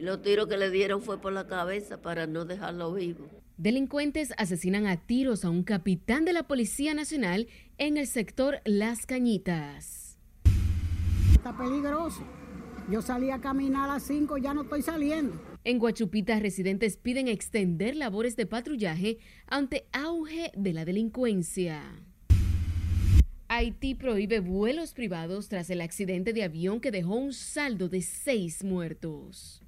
[0.00, 3.28] Los tiros que le dieron fue por la cabeza para no dejarlo vivo.
[3.58, 9.04] Delincuentes asesinan a tiros a un capitán de la Policía Nacional en el sector Las
[9.04, 10.16] Cañitas.
[11.34, 12.24] Está peligroso.
[12.90, 15.38] Yo salí a caminar a las 5, ya no estoy saliendo.
[15.64, 21.82] En Guachupita, residentes piden extender labores de patrullaje ante auge de la delincuencia.
[23.48, 28.64] Haití prohíbe vuelos privados tras el accidente de avión que dejó un saldo de seis
[28.64, 29.59] muertos.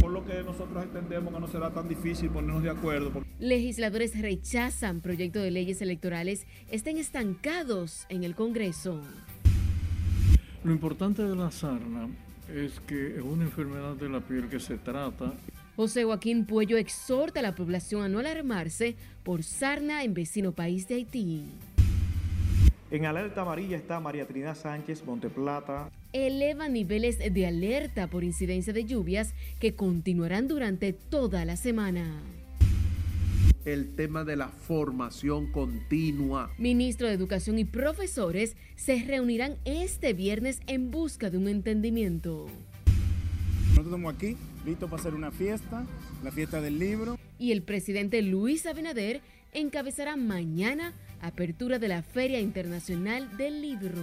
[0.00, 3.22] Por lo que nosotros entendemos que no será tan difícil ponernos de acuerdo.
[3.38, 9.00] Legisladores rechazan proyecto de leyes electorales estén estancados en el Congreso.
[10.64, 12.08] Lo importante de la sarna
[12.48, 15.34] es que es una enfermedad de la piel que se trata.
[15.76, 20.88] José Joaquín Puello exhorta a la población a no alarmarse por sarna en vecino país
[20.88, 21.44] de Haití.
[22.90, 25.90] En alerta amarilla está María Trinidad Sánchez, Monteplata.
[26.12, 32.22] Eleva niveles de alerta por incidencia de lluvias que continuarán durante toda la semana
[33.64, 36.50] el tema de la formación continua.
[36.58, 42.46] Ministro de Educación y profesores se reunirán este viernes en busca de un entendimiento.
[43.68, 45.86] Nosotros estamos aquí, listos para hacer una fiesta,
[46.24, 47.18] la fiesta del libro.
[47.38, 49.20] Y el presidente Luis Abinader
[49.52, 54.02] encabezará mañana apertura de la Feria Internacional del Libro.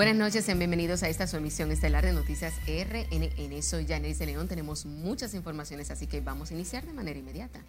[0.00, 3.62] Buenas noches, sean bienvenidos a esta su emisión estelar de Noticias RNN.
[3.62, 7.60] Soy Janice León, tenemos muchas informaciones, así que vamos a iniciar de manera inmediata.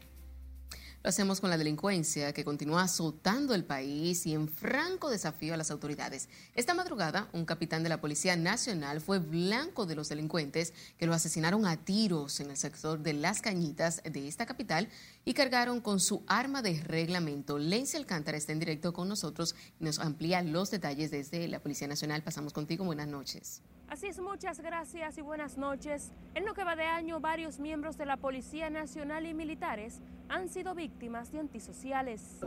[1.03, 5.57] Lo hacemos con la delincuencia que continúa azotando el país y en franco desafío a
[5.57, 6.29] las autoridades.
[6.53, 11.15] Esta madrugada, un capitán de la Policía Nacional fue blanco de los delincuentes que lo
[11.15, 14.89] asesinaron a tiros en el sector de Las Cañitas de esta capital
[15.25, 17.57] y cargaron con su arma de reglamento.
[17.57, 21.87] Lency Alcántara está en directo con nosotros y nos amplía los detalles desde la Policía
[21.87, 22.21] Nacional.
[22.21, 22.85] Pasamos contigo.
[22.85, 23.63] Buenas noches.
[23.91, 26.13] Así es, muchas gracias y buenas noches.
[26.33, 30.47] En lo que va de año, varios miembros de la Policía Nacional y militares han
[30.47, 32.39] sido víctimas de antisociales.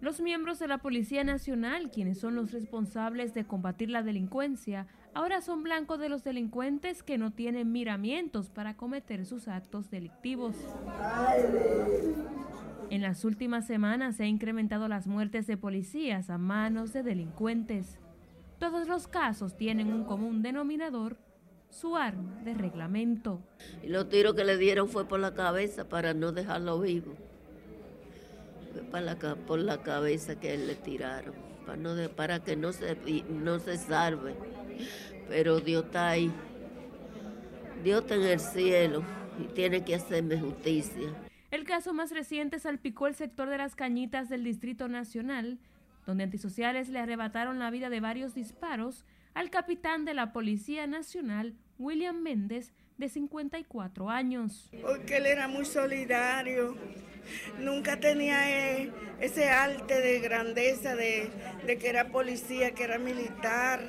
[0.00, 5.40] Los miembros de la Policía Nacional, quienes son los responsables de combatir la delincuencia, ahora
[5.40, 10.56] son blancos de los delincuentes que no tienen miramientos para cometer sus actos delictivos.
[12.90, 18.00] En las últimas semanas se han incrementado las muertes de policías a manos de delincuentes.
[18.58, 21.18] Todos los casos tienen un común denominador,
[21.68, 23.40] su arma de reglamento.
[23.82, 27.14] Y los tiros que le dieron fue por la cabeza para no dejarlo vivo.
[28.90, 31.34] Fue la, por la cabeza que le tiraron,
[31.66, 32.96] para, no para que no se,
[33.28, 34.34] no se salve.
[35.28, 36.32] Pero Dios está ahí.
[37.84, 39.02] Dios está en el cielo
[39.38, 41.12] y tiene que hacerme justicia.
[41.50, 45.58] El caso más reciente salpicó el sector de las cañitas del Distrito Nacional,
[46.06, 51.54] donde antisociales le arrebataron la vida de varios disparos al capitán de la Policía Nacional,
[51.78, 54.70] William Méndez, de 54 años.
[54.80, 56.74] Porque él era muy solidario,
[57.60, 61.30] nunca tenía eh, ese arte de grandeza de,
[61.66, 63.80] que era policía, que era militar,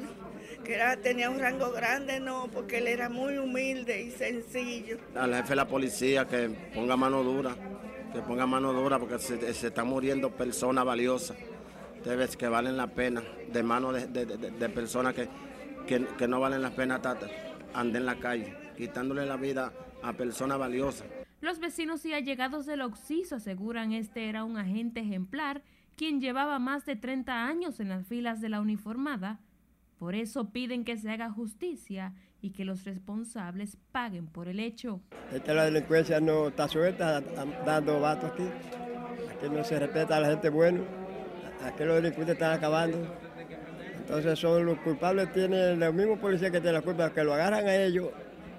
[0.66, 4.98] que era, tenía un rango grande, no, porque él era muy humilde y sencillo.
[5.16, 7.56] Al jefe de la policía que ponga mano dura,
[8.12, 11.38] que ponga mano dura porque se, se están muriendo personas valiosas
[12.04, 13.22] debes que valen la pena,
[13.52, 15.28] de manos de, personas que,
[15.86, 17.02] que, no valen la pena
[17.74, 19.72] anden en la calle, quitándole la vida
[20.02, 21.08] a personas valiosas.
[21.42, 25.62] Los vecinos y allegados del Oxiso aseguran este era un agente ejemplar
[25.96, 29.40] quien llevaba más de 30 años en las filas de la uniformada.
[29.98, 35.02] Por eso piden que se haga justicia y que los responsables paguen por el hecho.
[35.32, 37.22] Esta la delincuencia no está suelta,
[37.66, 38.44] dando vatos aquí.
[38.44, 40.82] Aquí no se respeta a la gente buena
[41.64, 42.98] aquí los delincuentes están acabando.
[43.98, 47.68] Entonces son los culpables, tienen los mismos policías que tienen la culpa, que lo agarran
[47.68, 48.10] a ellos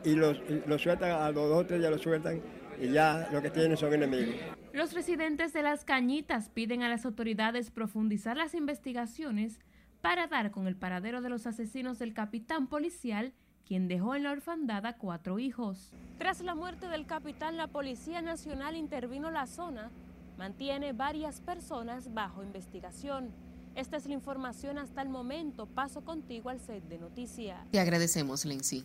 [0.04, 0.38] y los,
[0.80, 2.40] sueltan a los dos o tres ya los sueltan
[2.80, 4.34] y ya lo que tienen son enemigos.
[4.72, 9.58] Los residentes de Las Cañitas piden a las autoridades profundizar las investigaciones
[10.00, 13.32] para dar con el paradero de los asesinos del capitán policial,
[13.66, 15.92] quien dejó en la orfandad a cuatro hijos.
[16.18, 19.90] Tras la muerte del capitán, la Policía Nacional intervino la zona
[20.38, 23.30] mantiene varias personas bajo investigación.
[23.74, 25.66] Esta es la información hasta el momento.
[25.66, 27.58] Paso contigo al set de noticias.
[27.70, 28.84] Te agradecemos, Lindsay.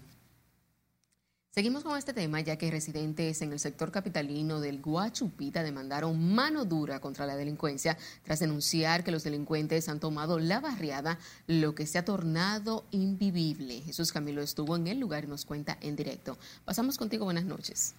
[1.52, 6.66] Seguimos con este tema ya que residentes en el sector capitalino del Guachupita demandaron mano
[6.66, 11.86] dura contra la delincuencia tras denunciar que los delincuentes han tomado la barriada, lo que
[11.86, 13.82] se ha tornado invivible.
[13.82, 16.40] Jesús Camilo estuvo en el lugar y nos cuenta en directo.
[16.66, 17.94] Pasamos contigo, buenas noches.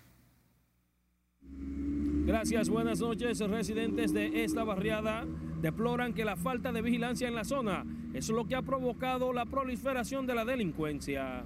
[2.26, 3.38] Gracias, buenas noches.
[3.38, 5.26] Residentes de esta barriada
[5.60, 7.84] deploran que la falta de vigilancia en la zona
[8.14, 11.44] es lo que ha provocado la proliferación de la delincuencia.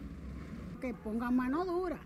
[0.80, 1.98] Que pongan mano dura.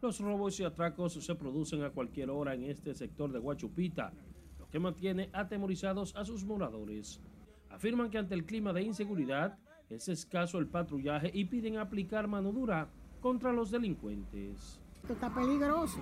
[0.00, 4.14] Los robos y atracos se producen a cualquier hora en este sector de Guachupita,
[4.58, 7.20] lo que mantiene atemorizados a sus moradores.
[7.68, 9.58] Afirman que ante el clima de inseguridad
[9.90, 12.88] es escaso el patrullaje y piden aplicar mano dura
[13.20, 14.80] contra los delincuentes.
[15.02, 16.00] Esto está peligroso.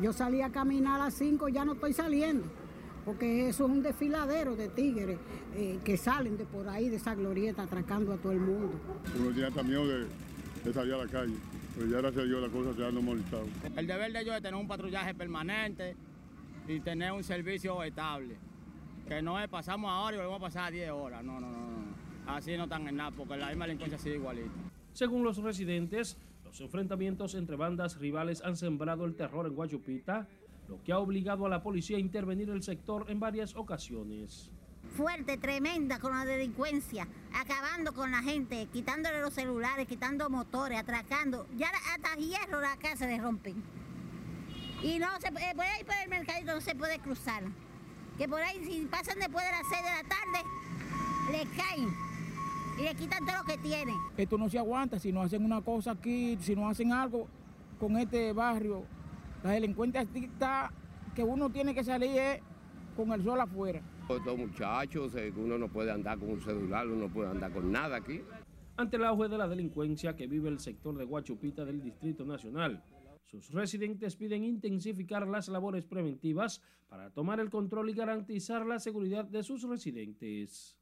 [0.00, 2.44] Yo salí a caminar a las 5, ya no estoy saliendo,
[3.04, 5.18] porque eso es un desfiladero de tigres
[5.56, 8.78] eh, que salen de por ahí, de esa glorieta, atracando a todo el mundo.
[9.18, 10.06] Uno tiene hasta miedo de,
[10.64, 11.34] de salir a la calle,
[11.74, 13.46] pero ya gracias a Dios las cosas se han normalizado.
[13.76, 15.96] El deber de ellos es tener un patrullaje permanente
[16.68, 18.36] y tener un servicio estable.
[19.08, 21.24] Que no es pasamos ahora y volvemos a pasar a 10 horas.
[21.24, 21.78] No, no, no, no.
[22.26, 24.50] Así no están en nada, porque la misma delincuencia sigue igualita.
[24.92, 26.18] Según los residentes,
[26.48, 30.26] los enfrentamientos entre bandas rivales han sembrado el terror en Guachupita,
[30.66, 34.50] lo que ha obligado a la policía a intervenir el sector en varias ocasiones.
[34.96, 41.46] Fuerte, tremenda con la delincuencia, acabando con la gente, quitándole los celulares, quitando motores, atracando.
[41.56, 43.62] Ya hasta hierro la casa se rompen.
[44.82, 47.42] Y no se puede, puede ir por el mercadito, no se puede cruzar.
[48.16, 50.48] Que por ahí, si pasan después de las 6 de la tarde,
[51.32, 52.07] le caen
[52.78, 53.96] y le quitan todo lo que tienen.
[54.16, 57.26] Esto no se aguanta si no hacen una cosa aquí, si no hacen algo
[57.78, 58.84] con este barrio.
[59.42, 60.72] La delincuencia está
[61.14, 62.40] que uno tiene que salir
[62.96, 63.82] con el sol afuera.
[64.08, 67.96] Estos muchachos, uno no puede andar con un celular, uno no puede andar con nada
[67.96, 68.20] aquí.
[68.76, 72.82] Ante el auge de la delincuencia que vive el sector de Guachupita del Distrito Nacional,
[73.24, 79.24] sus residentes piden intensificar las labores preventivas para tomar el control y garantizar la seguridad
[79.24, 80.77] de sus residentes.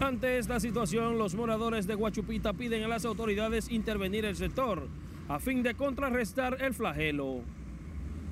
[0.00, 4.88] Ante esta situación, los moradores de Guachupita piden a las autoridades intervenir el sector
[5.28, 7.42] a fin de contrarrestar el flagelo.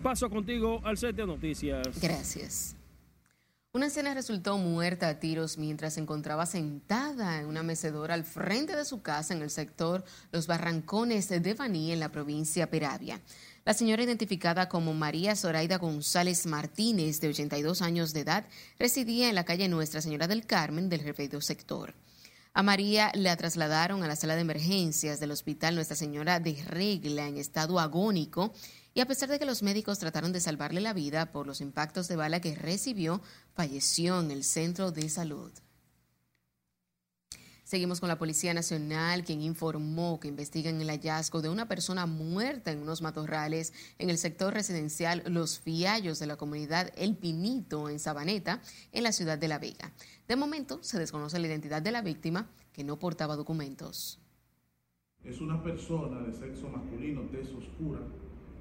[0.02, 2.00] Paso contigo al set de noticias.
[2.00, 2.74] Gracias.
[3.72, 8.74] Una anciana resultó muerta a tiros mientras se encontraba sentada en una mecedora al frente
[8.74, 13.20] de su casa en el sector Los Barrancones de Baní, en la provincia Peravia.
[13.68, 18.46] La señora identificada como María Zoraida González Martínez, de 82 años de edad,
[18.78, 21.92] residía en la calle Nuestra Señora del Carmen del referido sector.
[22.54, 27.28] A María la trasladaron a la sala de emergencias del Hospital Nuestra Señora de Regla
[27.28, 28.54] en estado agónico
[28.94, 32.08] y a pesar de que los médicos trataron de salvarle la vida por los impactos
[32.08, 33.20] de bala que recibió,
[33.52, 35.52] falleció en el centro de salud.
[37.68, 42.72] Seguimos con la Policía Nacional, quien informó que investigan el hallazgo de una persona muerta
[42.72, 47.98] en unos matorrales en el sector residencial Los Fiallos de la comunidad El Pinito, en
[47.98, 49.92] Sabaneta, en la ciudad de La Vega.
[50.26, 54.18] De momento, se desconoce la identidad de la víctima, que no portaba documentos.
[55.22, 58.00] Es una persona de sexo masculino, tez oscura,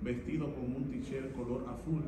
[0.01, 2.03] vestido con un t-shirt color azul,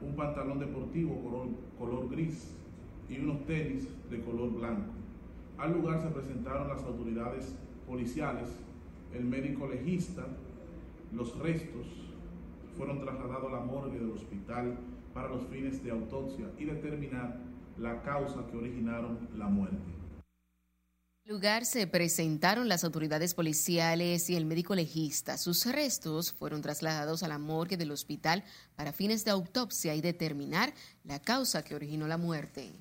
[0.00, 2.52] un pantalón deportivo color, color gris
[3.08, 5.05] y unos tenis de color blanco.
[5.58, 7.54] Al lugar se presentaron las autoridades
[7.86, 8.50] policiales,
[9.14, 10.26] el médico legista,
[11.12, 11.86] los restos
[12.76, 14.76] fueron trasladados a la morgue del hospital
[15.14, 17.40] para los fines de autopsia y determinar
[17.78, 19.76] la causa que originaron la muerte.
[21.24, 25.38] En lugar se presentaron las autoridades policiales y el médico legista.
[25.38, 28.44] Sus restos fueron trasladados a la morgue del hospital
[28.76, 32.72] para fines de autopsia y determinar la causa que originó la muerte.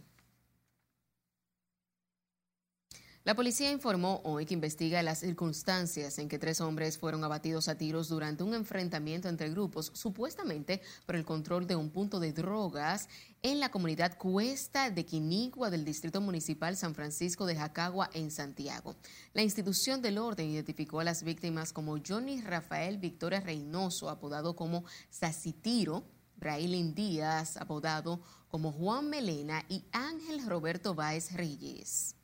[3.25, 7.75] La policía informó hoy que investiga las circunstancias en que tres hombres fueron abatidos a
[7.75, 13.09] tiros durante un enfrentamiento entre grupos, supuestamente por el control de un punto de drogas
[13.41, 18.95] en la comunidad Cuesta de Quinigua del Distrito Municipal San Francisco de Jacagua, en Santiago.
[19.33, 24.83] La institución del orden identificó a las víctimas como Johnny Rafael Victoria Reynoso, apodado como
[25.09, 26.03] Sacitiro,
[26.35, 32.15] Brailin Díaz, apodado como Juan Melena, y Ángel Roberto Báez Reyes.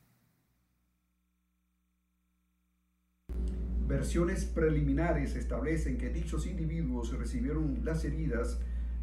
[3.92, 8.58] Versiones preliminares establecen que dichos individuos recibieron las heridas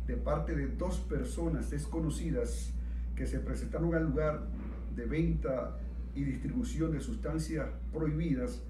[0.07, 2.73] de parte de dos personas desconocidas
[3.14, 4.47] que se presentaron al lugar
[4.97, 5.76] de venta
[6.14, 8.62] y distribución de sustancias prohibidas,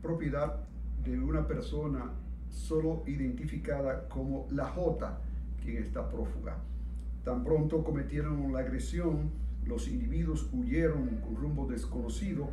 [0.00, 0.56] propiedad
[1.04, 2.12] de una persona
[2.48, 5.20] solo identificada como la J,
[5.62, 6.56] quien está prófuga.
[7.24, 9.30] Tan pronto cometieron la agresión,
[9.66, 12.48] los individuos huyeron con rumbo desconocido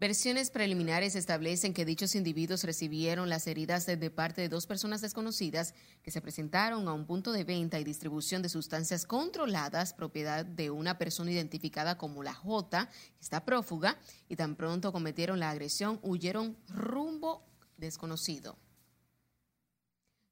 [0.00, 5.74] Versiones preliminares establecen que dichos individuos recibieron las heridas de, parte de dos personas desconocidas
[6.04, 10.70] que se presentaron a un punto de venta y distribución de sustancias controladas, propiedad de
[10.70, 15.98] una persona identificada como la J, que está prófuga, y tan pronto cometieron la agresión,
[16.04, 17.44] huyeron rumbo
[17.76, 18.56] desconocido.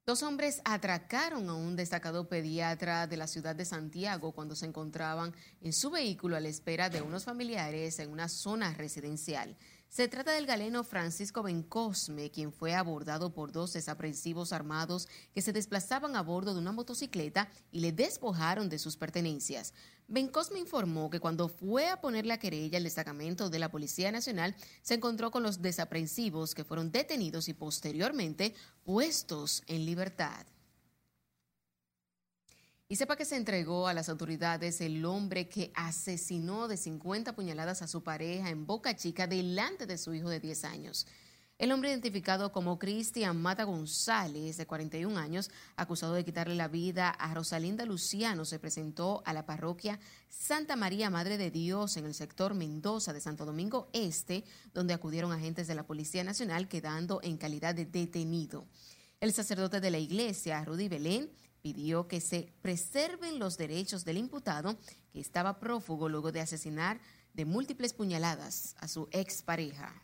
[0.07, 5.35] Dos hombres atracaron a un destacado pediatra de la ciudad de Santiago cuando se encontraban
[5.59, 9.57] en su vehículo a la espera de unos familiares en una zona residencial.
[9.89, 15.53] Se trata del galeno Francisco Bencosme, quien fue abordado por dos desaprensivos armados que se
[15.53, 19.73] desplazaban a bordo de una motocicleta y le despojaron de sus pertenencias.
[20.07, 24.55] Bencosme informó que cuando fue a poner la querella al destacamento de la Policía Nacional,
[24.81, 28.53] se encontró con los desaprensivos que fueron detenidos y posteriormente
[28.83, 30.45] puestos en libertad.
[32.89, 37.81] Y sepa que se entregó a las autoridades el hombre que asesinó de 50 puñaladas
[37.81, 41.05] a su pareja en Boca Chica delante de su hijo de 10 años.
[41.57, 47.09] El hombre identificado como Cristian Mata González, de 41 años, acusado de quitarle la vida
[47.09, 52.13] a Rosalinda Luciano, se presentó a la parroquia Santa María Madre de Dios en el
[52.13, 57.35] sector Mendoza de Santo Domingo Este, donde acudieron agentes de la Policía Nacional quedando en
[57.35, 58.65] calidad de detenido.
[59.19, 64.77] El sacerdote de la iglesia, Rudy Belén, pidió que se preserven los derechos del imputado
[65.11, 66.99] que estaba prófugo luego de asesinar
[67.33, 70.03] de múltiples puñaladas a su expareja.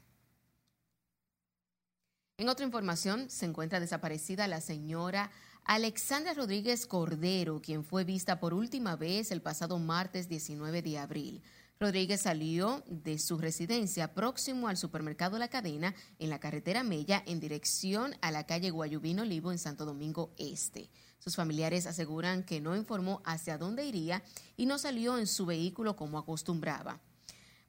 [2.38, 5.32] En otra información, se encuentra desaparecida la señora
[5.66, 11.44] Alexandra Rodríguez Cordero, quien fue vista por última vez el pasado martes 19 de abril.
[11.80, 17.40] Rodríguez salió de su residencia próximo al supermercado La Cadena en la carretera Mella en
[17.40, 20.90] dirección a la calle Guayubino Olivo en Santo Domingo Este.
[21.24, 24.22] Sus familiares aseguran que no informó hacia dónde iría
[24.58, 27.00] y no salió en su vehículo como acostumbraba.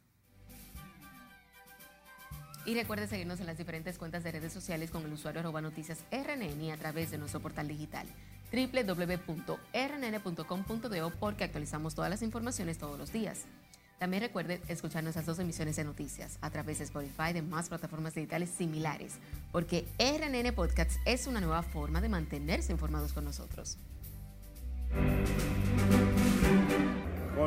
[2.67, 5.99] Y recuerde seguirnos en las diferentes cuentas de redes sociales con el usuario arroba noticias
[6.11, 8.05] RNN y a través de nuestro portal digital
[8.51, 9.59] www.rnn.com.do
[11.17, 13.45] porque actualizamos todas las informaciones todos los días.
[13.99, 17.69] También recuerde escuchar nuestras dos emisiones de noticias a través de Spotify y de más
[17.69, 19.13] plataformas digitales similares,
[19.53, 23.77] porque RNN Podcasts es una nueva forma de mantenerse informados con nosotros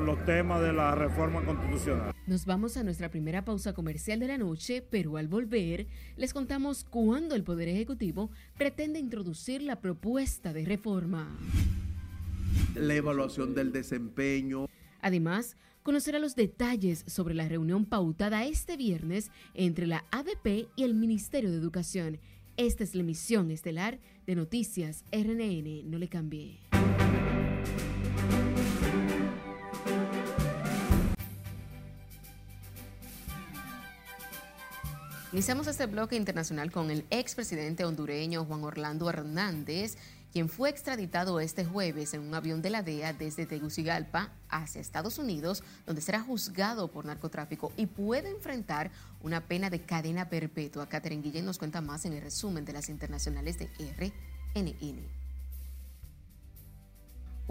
[0.00, 2.14] con los temas de la reforma constitucional.
[2.26, 6.85] Nos vamos a nuestra primera pausa comercial de la noche, pero al volver les contamos
[6.85, 11.37] cuándo el Poder Ejecutivo pretende introducir la propuesta de reforma.
[12.75, 14.69] La evaluación del desempeño.
[15.02, 20.95] Además, conocerá los detalles sobre la reunión pautada este viernes entre la ADP y el
[20.95, 22.21] Ministerio de Educación.
[22.57, 25.90] Esta es la emisión estelar de Noticias RNN.
[25.90, 26.61] No le cambie.
[35.32, 39.96] Iniciamos este bloque internacional con el expresidente hondureño Juan Orlando Hernández,
[40.32, 45.18] quien fue extraditado este jueves en un avión de la DEA desde Tegucigalpa hacia Estados
[45.18, 48.90] Unidos, donde será juzgado por narcotráfico y puede enfrentar
[49.22, 50.88] una pena de cadena perpetua.
[50.88, 53.68] Catherine Guillén nos cuenta más en el resumen de las internacionales de
[54.56, 55.19] RNN.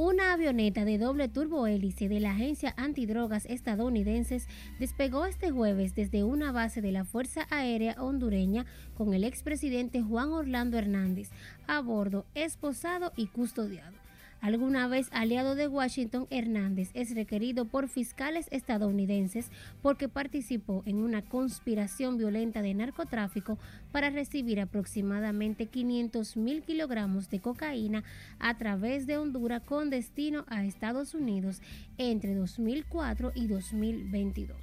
[0.01, 4.47] Una avioneta de doble turbohélice de la agencia antidrogas estadounidenses
[4.79, 8.65] despegó este jueves desde una base de la Fuerza Aérea hondureña
[8.95, 11.31] con el expresidente Juan Orlando Hernández
[11.67, 14.08] a bordo, esposado y custodiado
[14.41, 21.21] alguna vez aliado de Washington, Hernández es requerido por fiscales estadounidenses porque participó en una
[21.21, 23.57] conspiración violenta de narcotráfico
[23.91, 28.03] para recibir aproximadamente 500 mil kilogramos de cocaína
[28.39, 31.61] a través de Honduras con destino a Estados Unidos
[31.97, 34.57] entre 2004 y 2022.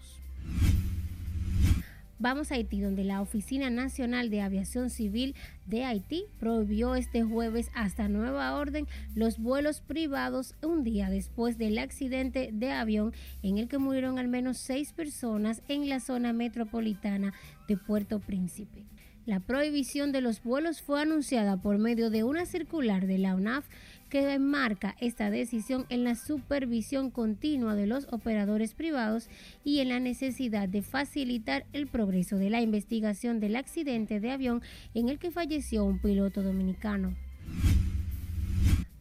[2.19, 5.35] Vamos a Haití, donde la Oficina Nacional de Aviación Civil
[5.67, 11.79] de Haití prohibió este jueves hasta nueva orden los vuelos privados un día después del
[11.79, 17.35] accidente de avión en el que murieron al menos seis personas en la zona metropolitana
[17.69, 18.87] de Puerto Príncipe.
[19.27, 23.67] La prohibición de los vuelos fue anunciada por medio de una circular de la UNAF
[24.09, 29.29] que enmarca esta decisión en la supervisión continua de los operadores privados
[29.65, 34.63] y en la necesidad de facilitar el progreso de la investigación del accidente de avión
[34.95, 37.15] en el que falleció un piloto dominicano.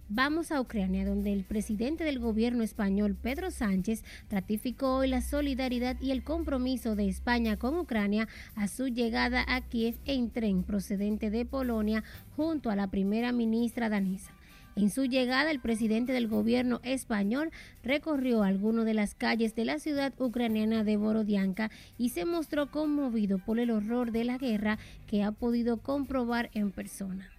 [0.07, 5.99] Vamos a Ucrania, donde el presidente del gobierno español, Pedro Sánchez, ratificó hoy la solidaridad
[5.99, 11.31] y el compromiso de España con Ucrania a su llegada a Kiev en tren procedente
[11.31, 12.03] de Polonia
[12.35, 14.34] junto a la primera ministra danesa.
[14.75, 17.51] En su llegada, el presidente del gobierno español
[17.81, 23.37] recorrió algunas de las calles de la ciudad ucraniana de Borodianka y se mostró conmovido
[23.37, 24.77] por el horror de la guerra
[25.07, 27.34] que ha podido comprobar en persona.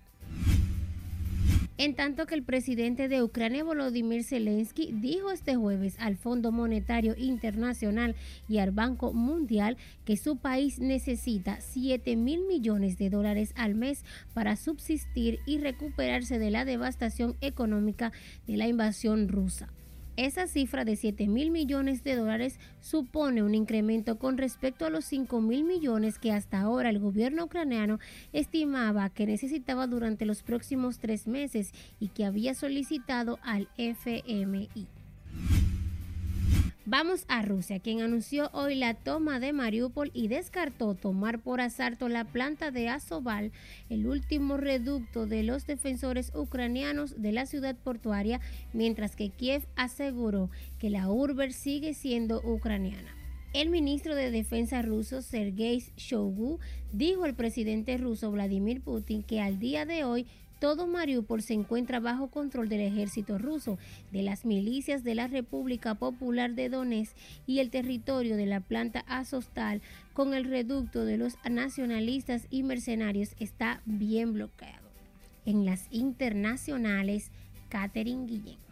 [1.79, 7.15] En tanto que el presidente de Ucrania, Volodymyr Zelensky, dijo este jueves al Fondo Monetario
[7.19, 8.17] Internacional
[8.49, 14.05] y al Banco Mundial que su país necesita 7 mil millones de dólares al mes
[14.33, 18.11] para subsistir y recuperarse de la devastación económica
[18.47, 19.69] de la invasión rusa.
[20.17, 25.05] Esa cifra de 7 mil millones de dólares supone un incremento con respecto a los
[25.05, 27.99] 5 mil millones que hasta ahora el gobierno ucraniano
[28.33, 34.96] estimaba que necesitaba durante los próximos tres meses y que había solicitado al FMI.
[36.89, 42.09] Vamos a Rusia, quien anunció hoy la toma de Mariupol y descartó tomar por asalto
[42.09, 43.51] la planta de Azoval,
[43.91, 48.41] el último reducto de los defensores ucranianos de la ciudad portuaria,
[48.73, 53.17] mientras que Kiev aseguró que la urbe sigue siendo ucraniana.
[53.53, 56.61] El ministro de Defensa ruso Sergei Shoigu
[56.93, 62.01] dijo al presidente ruso Vladimir Putin que al día de hoy todo Mariupol se encuentra
[62.01, 63.79] bajo control del ejército ruso,
[64.13, 69.05] de las milicias de la República Popular de Donetsk y el territorio de la planta
[69.07, 69.83] Azostal
[70.13, 74.87] con el reducto de los nacionalistas y mercenarios está bien bloqueado.
[75.45, 77.31] En las internacionales,
[77.69, 78.66] Catherine Guillén.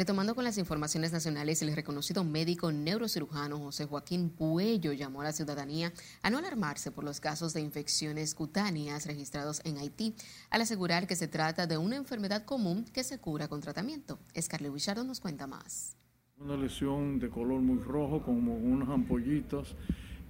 [0.00, 5.32] Retomando con las informaciones nacionales, el reconocido médico neurocirujano José Joaquín Puello llamó a la
[5.32, 5.92] ciudadanía
[6.22, 10.14] a no alarmarse por los casos de infecciones cutáneas registrados en Haití,
[10.48, 14.18] al asegurar que se trata de una enfermedad común que se cura con tratamiento.
[14.40, 15.98] Scarlett Wichardo nos cuenta más.
[16.38, 19.76] Una lesión de color muy rojo, como unas ampollitas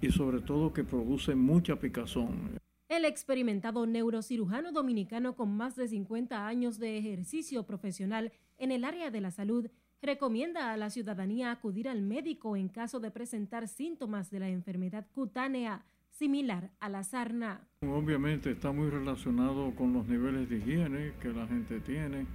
[0.01, 2.59] y sobre todo que produce mucha picazón.
[2.91, 9.09] El experimentado neurocirujano dominicano con más de 50 años de ejercicio profesional en el área
[9.09, 9.69] de la salud
[10.01, 15.07] recomienda a la ciudadanía acudir al médico en caso de presentar síntomas de la enfermedad
[15.13, 17.61] cutánea similar a la sarna.
[17.79, 22.25] Obviamente está muy relacionado con los niveles de higiene que la gente tiene.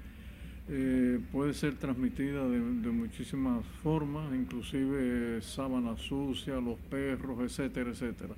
[0.70, 8.35] Eh, puede ser transmitida de, de, muchísimas formas, inclusive sábana sucia, los perros, etcétera, etcétera.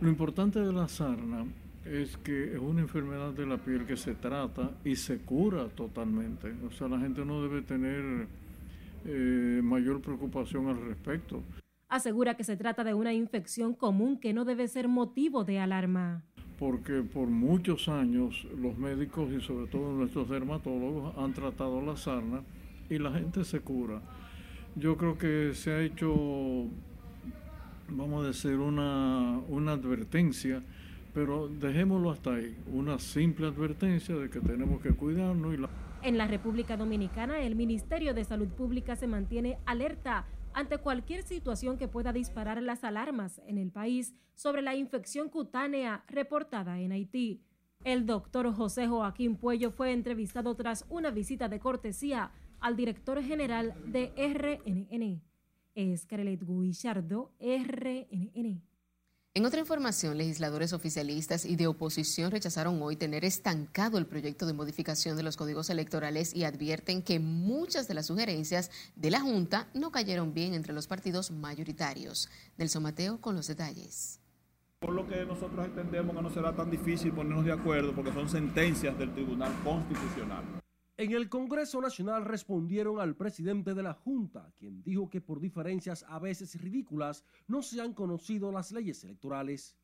[0.00, 1.46] Lo importante de la sarna
[1.84, 6.52] es que es una enfermedad de la piel que se trata y se cura totalmente.
[6.66, 8.26] O sea, la gente no debe tener
[9.04, 11.42] eh, mayor preocupación al respecto.
[11.88, 16.24] Asegura que se trata de una infección común que no debe ser motivo de alarma.
[16.58, 22.42] Porque por muchos años los médicos y sobre todo nuestros dermatólogos han tratado la sarna
[22.90, 24.00] y la gente se cura.
[24.74, 26.66] Yo creo que se ha hecho,
[27.88, 30.62] vamos a decir, una, una advertencia
[31.16, 35.54] pero dejémoslo hasta ahí, una simple advertencia de que tenemos que cuidarnos.
[35.54, 35.70] Y la...
[36.02, 41.78] En la República Dominicana, el Ministerio de Salud Pública se mantiene alerta ante cualquier situación
[41.78, 47.40] que pueda disparar las alarmas en el país sobre la infección cutánea reportada en Haití.
[47.82, 53.72] El doctor José Joaquín Puello fue entrevistado tras una visita de cortesía al director general
[53.86, 55.22] de RNN.
[55.76, 58.62] Escarelet Guillardo, RNN.
[59.34, 64.54] En otra información, legisladores oficialistas y de oposición rechazaron hoy tener estancado el proyecto de
[64.54, 69.68] modificación de los códigos electorales y advierten que muchas de las sugerencias de la Junta
[69.74, 72.30] no cayeron bien entre los partidos mayoritarios.
[72.56, 74.20] Nelson Mateo con los detalles.
[74.78, 78.30] Por lo que nosotros entendemos que no será tan difícil ponernos de acuerdo porque son
[78.30, 80.44] sentencias del Tribunal Constitucional.
[80.98, 86.06] En el Congreso Nacional respondieron al presidente de la Junta, quien dijo que por diferencias
[86.08, 89.76] a veces ridículas no se han conocido las leyes electorales.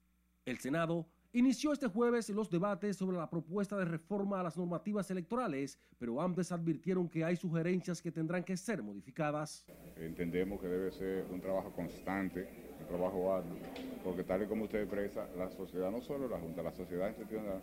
[0.46, 5.10] El Senado inició este jueves los debates sobre la propuesta de reforma a las normativas
[5.10, 9.66] electorales, pero antes advirtieron que hay sugerencias que tendrán que ser modificadas.
[9.96, 12.48] Entendemos que debe ser un trabajo constante,
[12.80, 13.58] un trabajo arduo,
[14.02, 17.60] porque tal y como usted expresa, la sociedad, no solo la Junta, la sociedad institucional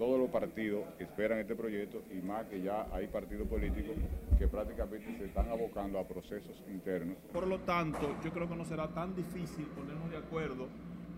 [0.00, 3.94] todos los partidos esperan este proyecto y más que ya hay partidos políticos
[4.38, 7.18] que prácticamente se están abocando a procesos internos.
[7.30, 10.68] Por lo tanto, yo creo que no será tan difícil ponernos de acuerdo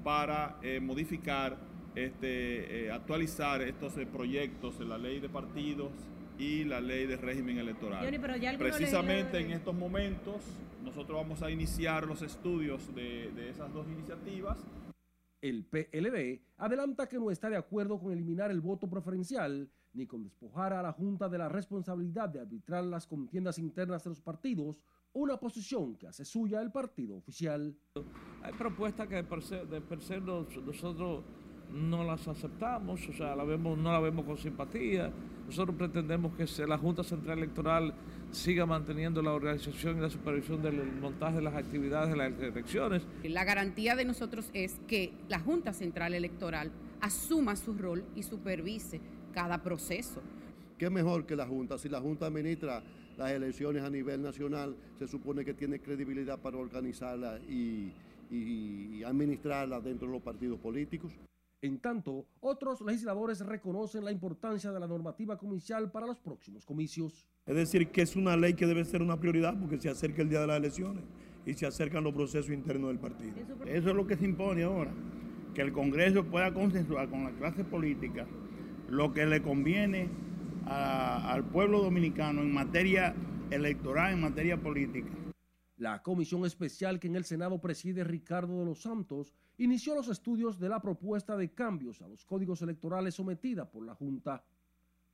[0.03, 1.57] para eh, modificar,
[1.95, 5.93] este, eh, actualizar estos eh, proyectos en la ley de partidos
[6.37, 8.05] y la ley de régimen electoral.
[8.59, 10.43] Precisamente en estos momentos
[10.83, 14.59] nosotros vamos a iniciar los estudios de, de esas dos iniciativas
[15.43, 20.23] el PLD adelanta que no está de acuerdo con eliminar el voto preferencial ni con
[20.23, 24.83] despojar a la Junta de la responsabilidad de arbitrar las contiendas internas de los partidos,
[25.13, 27.77] una posición que hace suya el partido oficial.
[28.43, 31.25] Hay propuestas que de per se nosotros
[31.71, 35.13] no las aceptamos, o sea, la vemos, no la vemos con simpatía.
[35.47, 37.95] Nosotros pretendemos que la Junta Central Electoral
[38.33, 43.03] siga manteniendo la organización y la supervisión del montaje de las actividades de las elecciones.
[43.23, 49.01] La garantía de nosotros es que la Junta Central Electoral asuma su rol y supervise
[49.33, 50.23] cada proceso.
[50.79, 51.79] ¿Qué mejor que la Junta?
[51.79, 52.83] Si la Junta administra
[53.17, 57.93] las elecciones a nivel nacional, se supone que tiene credibilidad para organizarlas y,
[58.31, 61.13] y administrarlas dentro de los partidos políticos.
[61.63, 67.29] En tanto, otros legisladores reconocen la importancia de la normativa comicial para los próximos comicios.
[67.47, 70.29] Es decir, que es una ley que debe ser una prioridad porque se acerca el
[70.29, 71.05] día de las elecciones
[71.47, 73.35] y se acercan los procesos internos del partido.
[73.65, 74.93] Eso es lo que se impone ahora,
[75.55, 78.27] que el Congreso pueda consensuar con la clase política
[78.89, 80.09] lo que le conviene
[80.67, 83.15] al pueblo dominicano en materia
[83.53, 85.13] electoral, en materia política.
[85.83, 90.61] La comisión especial que en el Senado preside Ricardo de los Santos inició los estudios
[90.61, 94.45] de la propuesta de cambios a los códigos electorales sometida por la Junta.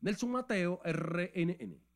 [0.03, 1.88] Nelson Mateo, RNN.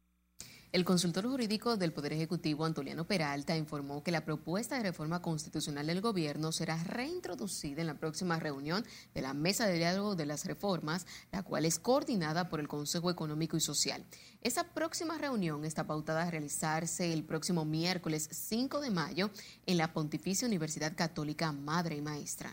[0.73, 5.87] El consultor jurídico del Poder Ejecutivo, Antoliano Peralta, informó que la propuesta de reforma constitucional
[5.87, 8.83] del gobierno será reintroducida en la próxima reunión
[9.13, 13.11] de la Mesa de Diálogo de las Reformas, la cual es coordinada por el Consejo
[13.11, 14.03] Económico y Social.
[14.41, 19.31] Esa próxima reunión está pautada a realizarse el próximo miércoles 5 de mayo
[19.67, 22.51] en la Pontificia Universidad Católica Madre y Maestra.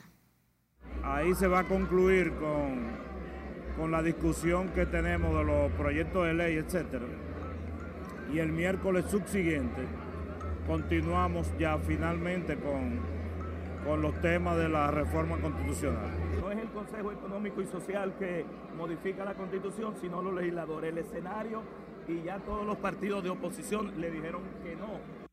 [1.06, 2.98] Ahí se va a concluir con,
[3.78, 7.29] con la discusión que tenemos de los proyectos de ley, etcétera
[8.34, 9.88] y el miércoles subsiguiente
[10.68, 13.00] continuamos ya finalmente con,
[13.86, 16.10] con los temas de la reforma constitucional.
[16.40, 18.46] No es el Consejo Económico y Social que
[18.78, 20.92] modifica la constitución, sino los legisladores.
[20.92, 21.64] El escenario
[22.08, 25.29] y ya todos los partidos de oposición le dijeron que no.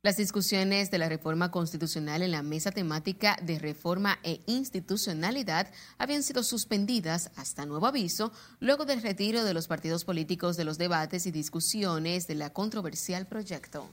[0.00, 6.22] Las discusiones de la reforma constitucional en la mesa temática de reforma e institucionalidad habían
[6.22, 8.30] sido suspendidas hasta nuevo aviso
[8.60, 13.26] luego del retiro de los partidos políticos de los debates y discusiones de la controversial
[13.26, 13.90] proyecto.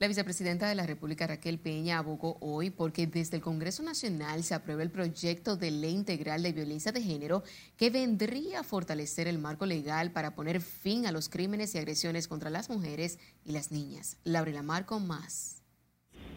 [0.00, 4.54] La vicepresidenta de la República, Raquel Peña, abogó hoy porque desde el Congreso Nacional se
[4.54, 7.42] aprueba el proyecto de ley integral de violencia de género
[7.76, 12.28] que vendría a fortalecer el marco legal para poner fin a los crímenes y agresiones
[12.28, 14.18] contra las mujeres y las niñas.
[14.22, 15.64] Laurela Marco, más.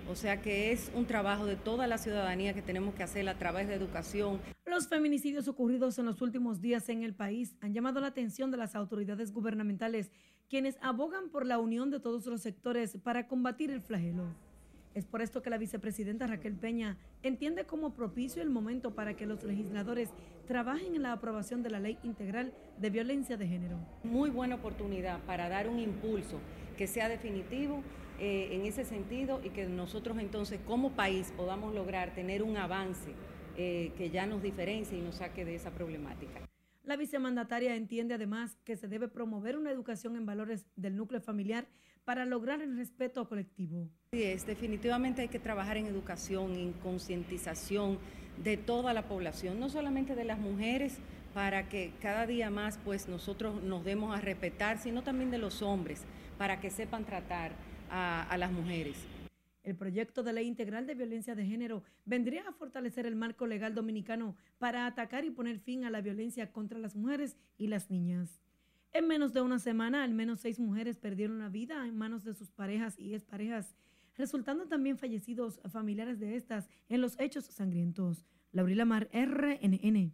[0.09, 3.37] O sea que es un trabajo de toda la ciudadanía que tenemos que hacer a
[3.37, 4.41] través de educación.
[4.65, 8.57] Los feminicidios ocurridos en los últimos días en el país han llamado la atención de
[8.57, 10.09] las autoridades gubernamentales
[10.51, 14.25] quienes abogan por la unión de todos los sectores para combatir el flagelo.
[14.93, 19.25] Es por esto que la vicepresidenta Raquel Peña entiende como propicio el momento para que
[19.25, 20.09] los legisladores
[20.47, 23.77] trabajen en la aprobación de la ley integral de violencia de género.
[24.03, 26.41] Muy buena oportunidad para dar un impulso
[26.77, 27.81] que sea definitivo
[28.19, 33.13] eh, en ese sentido y que nosotros entonces como país podamos lograr tener un avance
[33.55, 36.41] eh, que ya nos diferencie y nos saque de esa problemática.
[36.83, 41.67] La vicemandataria entiende además que se debe promover una educación en valores del núcleo familiar
[42.05, 43.87] para lograr el respeto colectivo.
[44.11, 47.99] Sí, es, definitivamente hay que trabajar en educación, en concientización
[48.43, 50.97] de toda la población, no solamente de las mujeres,
[51.35, 55.61] para que cada día más pues nosotros nos demos a respetar, sino también de los
[55.61, 56.03] hombres,
[56.39, 57.51] para que sepan tratar
[57.89, 58.95] a las mujeres.
[59.63, 63.75] El proyecto de ley integral de violencia de género vendría a fortalecer el marco legal
[63.75, 68.41] dominicano para atacar y poner fin a la violencia contra las mujeres y las niñas.
[68.93, 72.33] En menos de una semana, al menos seis mujeres perdieron la vida en manos de
[72.33, 73.75] sus parejas y exparejas,
[74.15, 78.25] resultando también fallecidos familiares de estas en los hechos sangrientos.
[78.51, 80.11] Laurila Mar, RNN.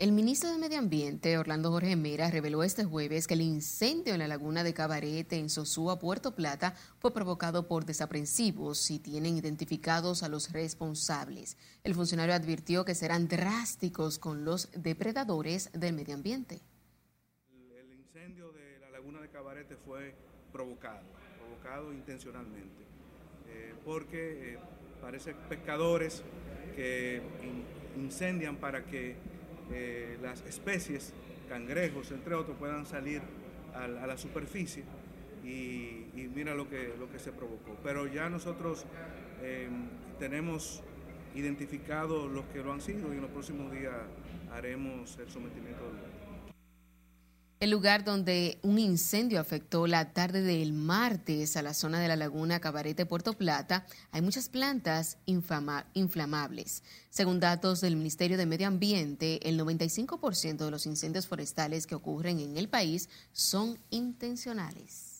[0.00, 4.20] El ministro de Medio Ambiente, Orlando Jorge Mera, reveló este jueves que el incendio en
[4.20, 10.22] la laguna de Cabarete, en Sosúa, Puerto Plata, fue provocado por desaprensivos y tienen identificados
[10.22, 11.56] a los responsables.
[11.82, 16.60] El funcionario advirtió que serán drásticos con los depredadores del medio ambiente.
[17.76, 20.14] El incendio de la laguna de Cabarete fue
[20.52, 21.02] provocado,
[21.40, 22.84] provocado intencionalmente,
[23.48, 24.58] eh, porque eh,
[25.00, 26.22] parece pescadores
[26.76, 27.20] que
[27.96, 29.16] incendian para que
[29.72, 31.12] eh, las especies,
[31.48, 33.22] cangrejos, entre otros, puedan salir
[33.74, 34.84] a, la superficie
[35.44, 37.76] y, mira lo que, lo que se provocó.
[37.82, 38.84] Pero ya nosotros
[39.42, 40.82] em, tenemos
[41.34, 43.94] identificado los que lo han sido y en los próximos días
[44.52, 46.17] haremos el sometimiento del
[47.60, 52.14] el lugar donde un incendio afectó la tarde del martes a la zona de la
[52.14, 56.84] laguna Cabarete Puerto Plata, hay muchas plantas inflamables.
[57.10, 62.38] Según datos del Ministerio de Medio Ambiente, el 95% de los incendios forestales que ocurren
[62.38, 65.18] en el país son intencionales.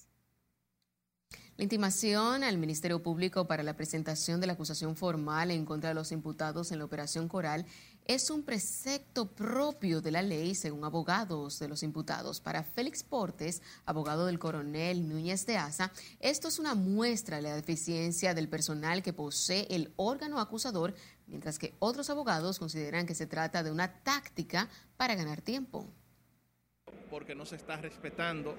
[1.59, 5.95] La intimación al Ministerio Público para la presentación de la acusación formal en contra de
[5.95, 7.67] los imputados en la Operación Coral
[8.09, 12.41] es un precepto propio de la ley, según abogados de los imputados.
[12.41, 17.55] Para Félix Portes, abogado del coronel Núñez de Asa, esto es una muestra de la
[17.55, 20.95] deficiencia del personal que posee el órgano acusador,
[21.27, 25.87] mientras que otros abogados consideran que se trata de una táctica para ganar tiempo.
[27.11, 28.57] Porque no se está respetando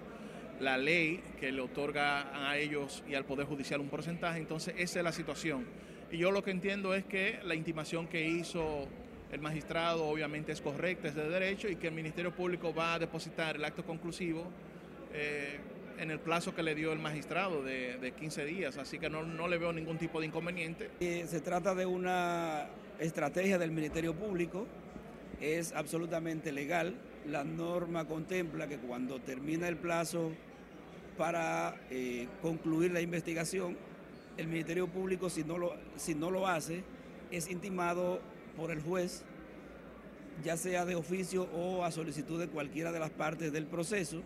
[0.60, 5.00] la ley que le otorga a ellos y al Poder Judicial un porcentaje, entonces esa
[5.00, 5.66] es la situación.
[6.12, 8.88] Y yo lo que entiendo es que la intimación que hizo
[9.32, 13.00] el magistrado obviamente es correcta, es de derecho y que el Ministerio Público va a
[13.00, 14.46] depositar el acto conclusivo
[15.13, 15.60] eh,
[16.00, 19.48] en el plazo que le dio el magistrado de, 15 días, así que no, no,
[19.48, 20.89] le veo ningún tipo de inconveniente.
[21.00, 22.68] Eh, se trata de una
[23.00, 24.65] estrategia del Ministerio Público,
[25.42, 26.96] es absolutamente legal,
[27.28, 30.32] la norma contempla que cuando termina el plazo
[31.20, 33.78] para eh, concluir la investigación.
[34.38, 36.82] El Ministerio Público, si no, lo, si no lo hace,
[37.30, 38.22] es intimado
[38.60, 39.24] por el juez,
[40.43, 44.22] ya sea de oficio o a solicitud de cualquiera de las partes del proceso.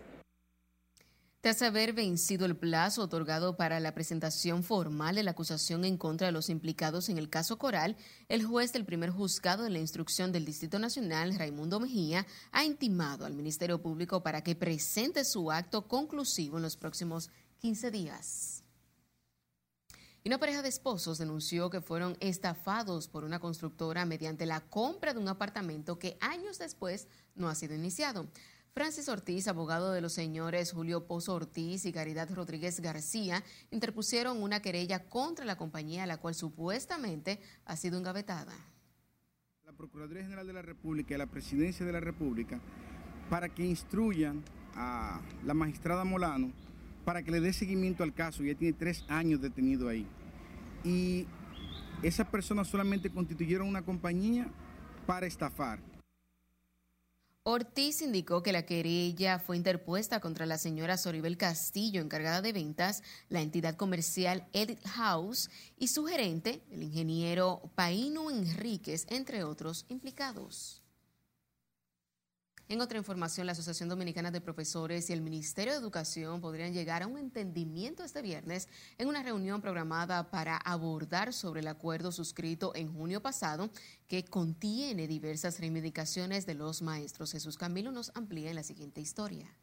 [1.40, 6.26] Tras haber vencido el plazo otorgado para la presentación formal de la acusación en contra
[6.26, 7.98] de los implicados en el caso Coral,
[8.30, 13.26] el juez del primer juzgado de la instrucción del Distrito Nacional, Raimundo Mejía, ha intimado
[13.26, 17.28] al Ministerio Público para que presente su acto conclusivo en los próximos
[17.60, 18.63] 15 días.
[20.26, 25.12] Y una pareja de esposos denunció que fueron estafados por una constructora mediante la compra
[25.12, 28.26] de un apartamento que años después no ha sido iniciado.
[28.72, 34.62] Francis Ortiz, abogado de los señores Julio Pozo Ortiz y Caridad Rodríguez García, interpusieron una
[34.62, 38.54] querella contra la compañía, la cual supuestamente ha sido engavetada.
[39.66, 42.58] La Procuraduría General de la República y la Presidencia de la República
[43.28, 44.42] para que instruyan
[44.74, 46.50] a la magistrada Molano
[47.04, 48.42] para que le dé seguimiento al caso.
[48.42, 50.06] Ya tiene tres años detenido ahí.
[50.84, 51.26] Y
[52.02, 54.48] esas personas solamente constituyeron una compañía
[55.06, 55.80] para estafar.
[57.46, 63.02] Ortiz indicó que la querella fue interpuesta contra la señora Soribel Castillo, encargada de ventas,
[63.28, 70.83] la entidad comercial Edit House y su gerente, el ingeniero Paino Enríquez, entre otros implicados.
[72.66, 77.02] En otra información, la Asociación Dominicana de Profesores y el Ministerio de Educación podrían llegar
[77.02, 82.72] a un entendimiento este viernes en una reunión programada para abordar sobre el acuerdo suscrito
[82.74, 83.68] en junio pasado
[84.08, 87.32] que contiene diversas reivindicaciones de los maestros.
[87.32, 89.54] Jesús Camilo nos amplía en la siguiente historia.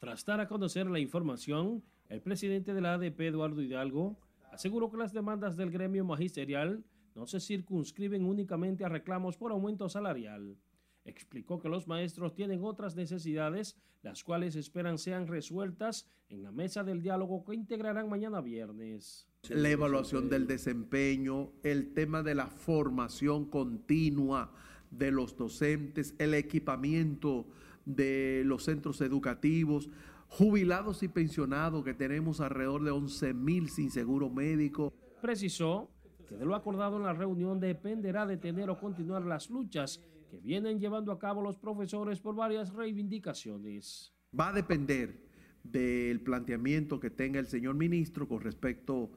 [0.00, 4.18] Tras dar a conocer la información, el presidente de la ADP, Eduardo Hidalgo,
[4.50, 6.82] aseguró que las demandas del gremio magisterial
[7.20, 10.56] no se circunscriben únicamente a reclamos por aumento salarial.
[11.04, 16.82] Explicó que los maestros tienen otras necesidades, las cuales esperan sean resueltas en la mesa
[16.82, 19.28] del diálogo que integrarán mañana viernes.
[19.50, 24.54] La evaluación del desempeño, el tema de la formación continua
[24.90, 27.46] de los docentes, el equipamiento
[27.84, 29.90] de los centros educativos,
[30.26, 34.94] jubilados y pensionados que tenemos alrededor de 11 mil sin seguro médico.
[35.20, 35.90] Precisó
[36.30, 40.38] que de lo acordado en la reunión dependerá de tener o continuar las luchas que
[40.38, 44.14] vienen llevando a cabo los profesores por varias reivindicaciones.
[44.38, 45.26] Va a depender
[45.64, 49.10] del planteamiento que tenga el señor ministro con respecto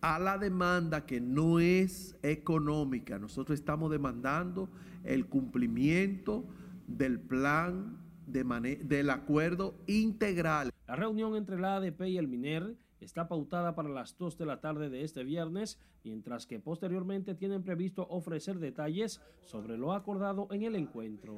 [0.00, 3.18] a la demanda que no es económica.
[3.18, 4.70] Nosotros estamos demandando
[5.04, 6.46] el cumplimiento
[6.86, 8.44] del plan de
[8.84, 10.70] del acuerdo integral.
[10.86, 14.60] La reunión entre la ADP y el MINER está pautada para las 2 de la
[14.60, 20.62] tarde de este viernes, mientras que posteriormente tienen previsto ofrecer detalles sobre lo acordado en
[20.62, 21.36] el encuentro.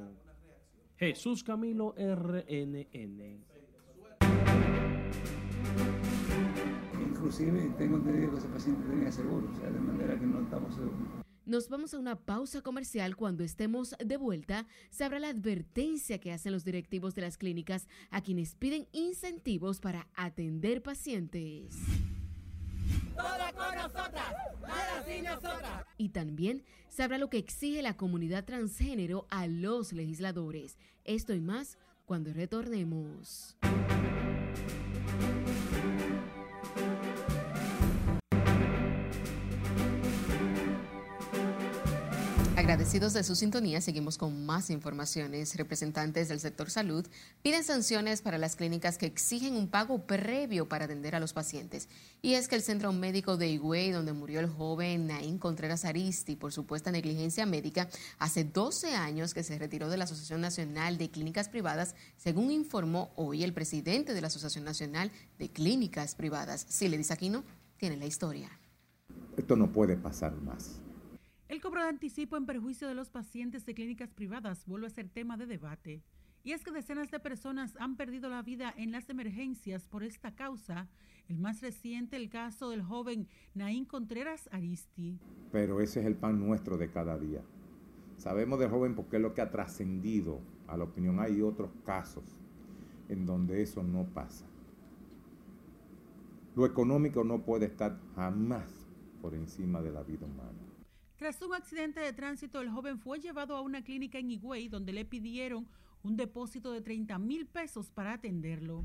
[0.97, 3.43] Jesús Camilo RNN.
[7.01, 10.73] Inclusive tengo entendido que ese paciente tenía seguro, o sea, de manera que no estamos
[10.75, 11.24] seguros.
[11.45, 13.15] Nos vamos a una pausa comercial.
[13.15, 18.21] Cuando estemos de vuelta, sabrá la advertencia que hacen los directivos de las clínicas a
[18.21, 21.75] quienes piden incentivos para atender pacientes.
[23.15, 25.85] Toda con nosotras, nada sin nosotras.
[25.97, 30.79] Y también sabrá lo que exige la comunidad transgénero a los legisladores.
[31.03, 33.55] Esto y más cuando retornemos.
[42.65, 45.55] Agradecidos de su sintonía, seguimos con más informaciones.
[45.55, 47.05] Representantes del sector salud
[47.43, 51.89] piden sanciones para las clínicas que exigen un pago previo para atender a los pacientes.
[52.23, 56.35] Y es que el centro médico de Higüey, donde murió el joven Naín Contreras Aristi
[56.35, 61.11] por supuesta negligencia médica, hace 12 años que se retiró de la Asociación Nacional de
[61.11, 66.65] Clínicas Privadas, según informó hoy el presidente de la Asociación Nacional de Clínicas Privadas.
[66.67, 67.43] Si le dice aquí no,
[67.77, 68.49] tiene la historia.
[69.37, 70.79] Esto no puede pasar más.
[71.47, 75.09] El cobro de anticipo en perjuicio de los pacientes de clínicas privadas vuelve a ser
[75.09, 76.01] tema de debate.
[76.43, 80.35] Y es que decenas de personas han perdido la vida en las emergencias por esta
[80.35, 80.89] causa.
[81.27, 85.19] El más reciente, el caso del joven Naín Contreras Aristi.
[85.51, 87.41] Pero ese es el pan nuestro de cada día.
[88.17, 91.19] Sabemos del joven porque es lo que ha trascendido a la opinión.
[91.19, 92.23] Hay otros casos
[93.07, 94.47] en donde eso no pasa.
[96.55, 98.87] Lo económico no puede estar jamás
[99.21, 100.64] por encima de la vida humana.
[101.17, 104.91] Tras un accidente de tránsito, el joven fue llevado a una clínica en Higüey donde
[104.91, 105.65] le pidieron
[106.03, 108.83] un depósito de 30 mil pesos para atenderlo.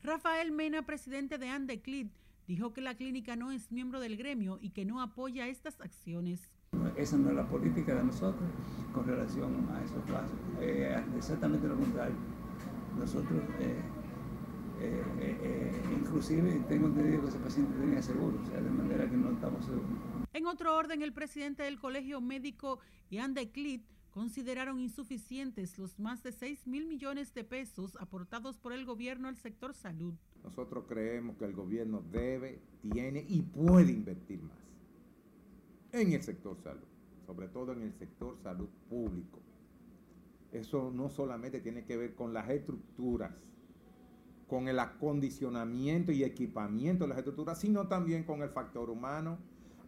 [0.00, 2.06] Rafael Mena, presidente de Andeclid,
[2.46, 6.48] dijo que la clínica no es miembro del gremio y que no apoya estas acciones.
[6.96, 8.48] Esa no es la política de nosotros
[8.92, 10.38] con relación a esos casos.
[10.60, 12.14] Eh, exactamente lo contrario.
[12.96, 13.80] Nosotros, eh,
[14.80, 19.32] eh, inclusive, tengo entendido que ese paciente tenía seguro, o sea, de manera que no
[19.32, 20.13] estamos seguros.
[20.34, 26.32] En otro orden, el presidente del Colegio Médico y Andeclit consideraron insuficientes los más de
[26.32, 30.14] 6 mil millones de pesos aportados por el gobierno al sector salud.
[30.42, 34.58] Nosotros creemos que el gobierno debe, tiene y puede invertir más
[35.92, 36.88] en el sector salud,
[37.24, 39.38] sobre todo en el sector salud público.
[40.50, 43.32] Eso no solamente tiene que ver con las estructuras,
[44.48, 49.38] con el acondicionamiento y equipamiento de las estructuras, sino también con el factor humano,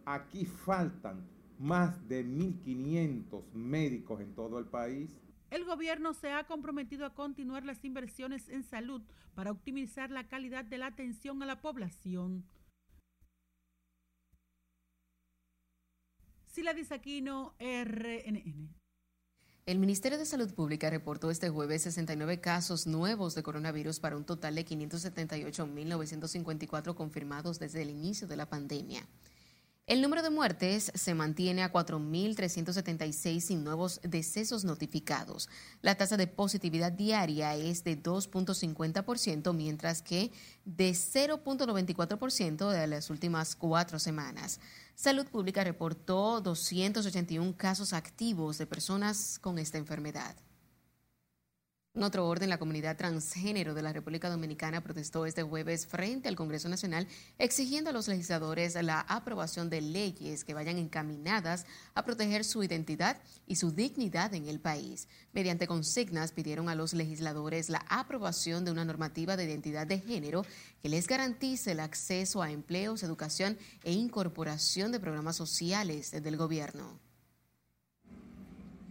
[0.07, 1.27] Aquí faltan
[1.59, 5.11] más de 1.500 médicos en todo el país.
[5.49, 9.01] El gobierno se ha comprometido a continuar las inversiones en salud
[9.35, 12.45] para optimizar la calidad de la atención a la población.
[16.45, 18.73] Sila Disaquino, RNN.
[19.65, 24.23] El Ministerio de Salud Pública reportó este jueves 69 casos nuevos de coronavirus para un
[24.23, 29.05] total de 578.954 confirmados desde el inicio de la pandemia.
[29.87, 35.47] El número de muertes se mantiene a 4.376 sin nuevos decesos notificados.
[35.81, 40.33] La tasa de positividad diaria es de 2.50%, mientras que
[40.65, 44.59] de 0.94% de las últimas cuatro semanas.
[44.93, 50.35] Salud Pública reportó 281 casos activos de personas con esta enfermedad.
[51.97, 56.35] En otro orden, la comunidad transgénero de la República Dominicana protestó este jueves frente al
[56.35, 57.07] Congreso Nacional
[57.39, 63.17] exigiendo a los legisladores la aprobación de leyes que vayan encaminadas a proteger su identidad
[63.47, 65.07] y su dignidad en el país.
[65.33, 70.45] Mediante consignas pidieron a los legisladores la aprobación de una normativa de identidad de género
[70.83, 76.99] que les garantice el acceso a empleos, educación e incorporación de programas sociales del gobierno.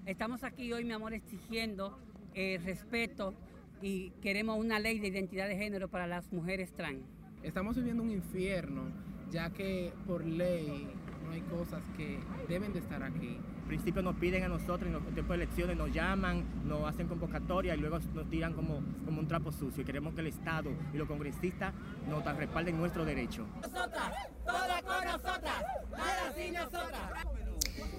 [0.07, 1.97] Estamos aquí hoy, mi amor, exigiendo
[2.37, 3.35] eh, respeto
[3.81, 7.03] y queremos una ley de identidad de género para las mujeres trans.
[7.43, 8.83] Estamos viviendo un infierno,
[9.31, 10.87] ya que por ley
[11.25, 13.39] no hay cosas que deben de estar aquí.
[13.63, 17.09] En principio nos piden a nosotros en los tiempos de elecciones, nos llaman, nos hacen
[17.09, 19.83] convocatoria y luego nos tiran como, como un trapo sucio.
[19.83, 21.73] Y queremos que el Estado y los congresistas
[22.07, 23.47] nos respalden nuestro derecho.
[23.63, 24.13] Nosotras,
[24.45, 27.56] todas con nosotras, nada sin nosotras.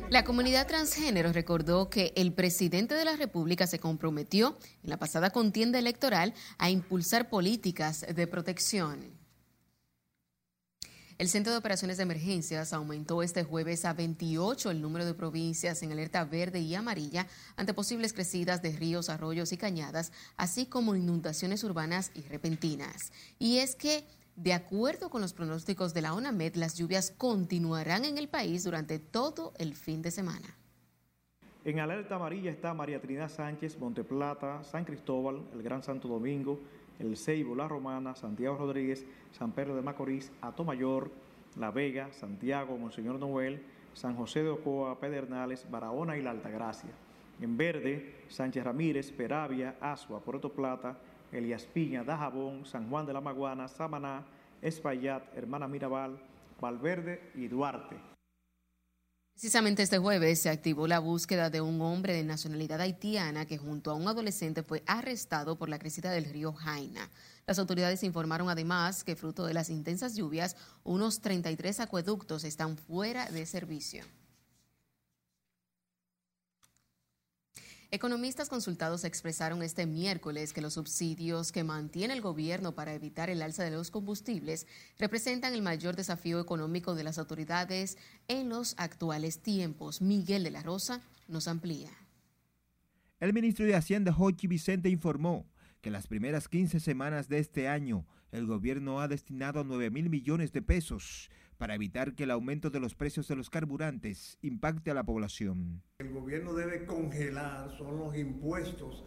[0.09, 5.31] La comunidad transgénero recordó que el presidente de la República se comprometió en la pasada
[5.31, 9.17] contienda electoral a impulsar políticas de protección.
[11.17, 15.81] El Centro de Operaciones de Emergencias aumentó este jueves a 28 el número de provincias
[15.81, 20.95] en alerta verde y amarilla ante posibles crecidas de ríos, arroyos y cañadas, así como
[20.95, 23.11] inundaciones urbanas y repentinas.
[23.39, 24.05] Y es que
[24.37, 28.99] de acuerdo con los pronósticos de la ONAMED, las lluvias continuarán en el país durante
[28.99, 30.55] todo el fin de semana.
[31.65, 36.59] En alerta amarilla está María Trinidad Sánchez, Monteplata, San Cristóbal, el Gran Santo Domingo,
[36.99, 41.11] el Ceibo, La Romana, Santiago Rodríguez, San Pedro de Macorís, Atomayor,
[41.57, 43.63] La Vega, Santiago, Monseñor Noel,
[43.95, 46.91] San José de Ocoa, Pedernales, Barahona y La Altagracia.
[47.41, 50.95] En verde, Sánchez Ramírez, Peravia, Asua, Puerto Plata,
[51.31, 54.25] Elías Piña, Dajabón, San Juan de la Maguana, Samaná,
[54.61, 56.19] Espaillat, Hermana Mirabal,
[56.59, 57.95] Valverde y Duarte.
[59.33, 63.91] Precisamente este jueves se activó la búsqueda de un hombre de nacionalidad haitiana que junto
[63.91, 67.11] a un adolescente fue arrestado por la crecida del río Jaina.
[67.45, 73.29] Las autoridades informaron además que fruto de las intensas lluvias, unos 33 acueductos están fuera
[73.29, 74.03] de servicio.
[77.89, 83.41] Economistas consultados expresaron este miércoles que los subsidios que mantiene el gobierno para evitar el
[83.41, 84.67] alza de los combustibles
[84.99, 90.01] representan el mayor desafío económico de las autoridades en los actuales tiempos.
[90.01, 91.89] Miguel de la Rosa nos amplía.
[93.21, 95.45] El ministro de Hacienda, Jochi Vicente, informó
[95.79, 100.51] que las primeras 15 semanas de este año el gobierno ha destinado 9 mil millones
[100.51, 104.93] de pesos para evitar que el aumento de los precios de los carburantes impacte a
[104.93, 105.81] la población.
[105.99, 109.03] El gobierno debe congelar son los impuestos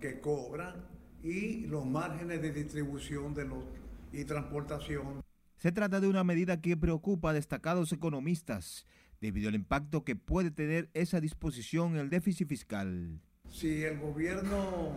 [0.00, 0.76] que cobra
[1.22, 3.64] y los márgenes de distribución de los
[4.12, 5.22] y transportación.
[5.56, 8.86] Se trata de una medida que preocupa a destacados economistas
[9.20, 13.20] debido al impacto que puede tener esa disposición en el déficit fiscal.
[13.50, 14.96] Si el gobierno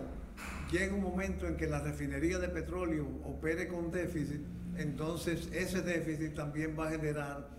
[0.72, 4.42] llega un momento en que la refinería de petróleo opere con déficit,
[4.78, 7.50] entonces ese déficit también va a generar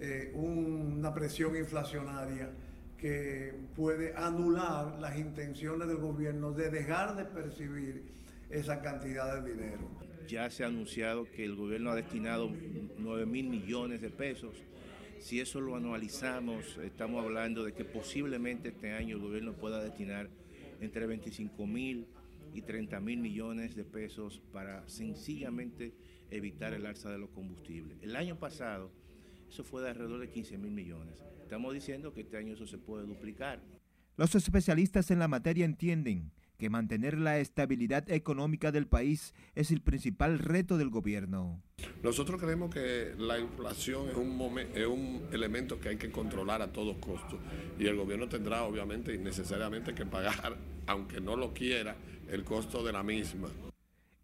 [0.00, 2.50] eh, una presión inflacionaria
[2.98, 8.04] que puede anular las intenciones del gobierno de dejar de percibir
[8.48, 9.90] esa cantidad de dinero.
[10.28, 12.50] Ya se ha anunciado que el gobierno ha destinado
[12.98, 14.54] 9 mil millones de pesos.
[15.18, 20.28] Si eso lo anualizamos, estamos hablando de que posiblemente este año el gobierno pueda destinar
[20.80, 22.06] entre 25 mil
[22.54, 25.92] y 30 mil millones de pesos para sencillamente
[26.32, 27.98] evitar el alza de los combustibles.
[28.02, 28.90] El año pasado
[29.52, 31.14] eso fue de alrededor de 15 mil millones.
[31.42, 33.60] Estamos diciendo que este año eso se puede duplicar.
[34.16, 39.82] Los especialistas en la materia entienden que mantener la estabilidad económica del país es el
[39.82, 41.62] principal reto del gobierno.
[42.02, 46.72] Nosotros creemos que la inflación es un, es un elemento que hay que controlar a
[46.72, 47.38] todos costos
[47.78, 50.56] y el gobierno tendrá obviamente y necesariamente que pagar,
[50.86, 51.96] aunque no lo quiera,
[52.28, 53.48] el costo de la misma.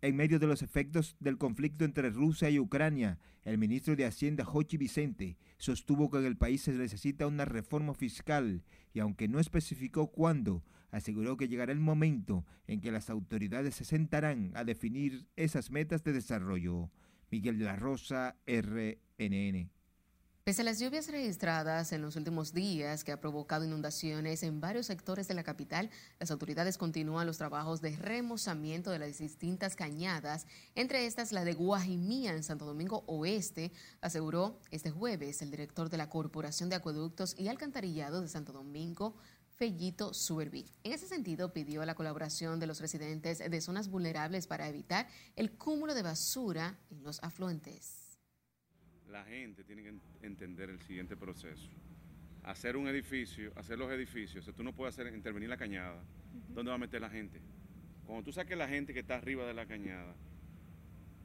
[0.00, 4.44] En medio de los efectos del conflicto entre Rusia y Ucrania, el ministro de Hacienda,
[4.44, 8.62] Jochi Vicente, sostuvo que en el país se necesita una reforma fiscal
[8.94, 13.84] y aunque no especificó cuándo, aseguró que llegará el momento en que las autoridades se
[13.84, 16.90] sentarán a definir esas metas de desarrollo.
[17.32, 19.70] Miguel de la Rosa, RNN.
[20.48, 24.86] Pese a las lluvias registradas en los últimos días que ha provocado inundaciones en varios
[24.86, 30.46] sectores de la capital, las autoridades continúan los trabajos de remozamiento de las distintas cañadas,
[30.74, 35.98] entre estas la de Guajimía en Santo Domingo Oeste, aseguró este jueves el director de
[35.98, 39.16] la Corporación de Acueductos y Alcantarillado de Santo Domingo,
[39.58, 40.64] Fellito Suberví.
[40.82, 45.52] En ese sentido, pidió la colaboración de los residentes de zonas vulnerables para evitar el
[45.58, 48.07] cúmulo de basura en los afluentes
[49.10, 51.68] la gente tiene que entender el siguiente proceso.
[52.44, 56.02] Hacer un edificio, hacer los edificios, tú no puedes hacer intervenir la cañada.
[56.48, 57.40] ¿Dónde va a meter la gente?
[58.06, 60.14] Cuando tú saques la gente que está arriba de la cañada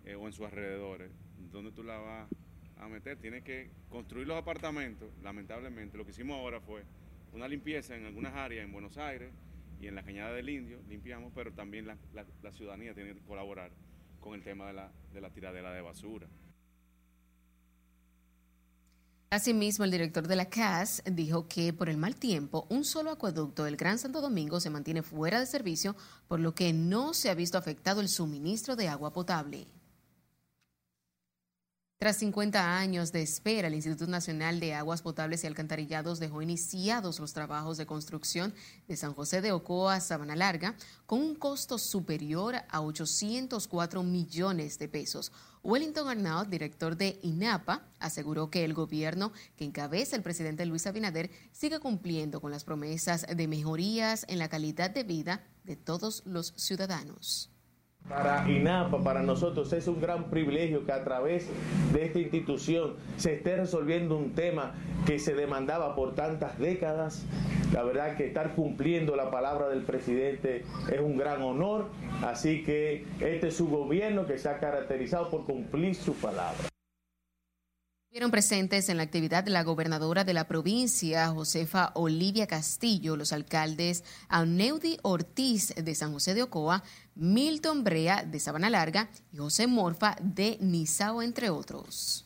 [0.05, 1.11] eh, o en sus alrededores,
[1.51, 2.29] ¿dónde tú la vas
[2.77, 3.17] a meter?
[3.17, 5.09] Tienes que construir los apartamentos.
[5.21, 6.83] Lamentablemente, lo que hicimos ahora fue
[7.31, 9.31] una limpieza en algunas áreas en Buenos Aires
[9.79, 13.71] y en la cañada del Indio, limpiamos, pero también la, ciudadanía tiene que colaborar
[14.19, 16.27] con el tema de la, de la tiradera de basura.
[19.33, 23.63] Asimismo, el director de la CAS dijo que por el mal tiempo, un solo acueducto
[23.63, 25.95] del Gran Santo Domingo se mantiene fuera de servicio,
[26.27, 29.65] por lo que no se ha visto afectado el suministro de agua potable.
[32.03, 37.17] Tras 50 años de espera, el Instituto Nacional de Aguas Potables y Alcantarillados dejó iniciados
[37.21, 38.53] los trabajos de construcción
[38.89, 40.75] de San José de Ocoa, Sabana Larga,
[41.05, 45.31] con un costo superior a 804 millones de pesos.
[45.63, 51.31] Wellington Arnaud, director de INAPA, aseguró que el gobierno que encabeza el presidente Luis Abinader
[51.53, 56.53] sigue cumpliendo con las promesas de mejorías en la calidad de vida de todos los
[56.57, 57.52] ciudadanos.
[58.09, 61.47] Para INAPA, para nosotros es un gran privilegio que a través
[61.93, 64.73] de esta institución se esté resolviendo un tema
[65.05, 67.25] que se demandaba por tantas décadas.
[67.73, 71.87] La verdad que estar cumpliendo la palabra del presidente es un gran honor,
[72.23, 76.69] así que este es su gobierno que se ha caracterizado por cumplir su palabra.
[78.13, 84.03] Estuvieron presentes en la actividad la gobernadora de la provincia, Josefa Olivia Castillo, los alcaldes
[84.29, 86.83] Auneudi Ortiz de San José de Ocoa,
[87.15, 92.22] Milton Brea de Sabana Larga y José Morfa de Nizao, entre otros.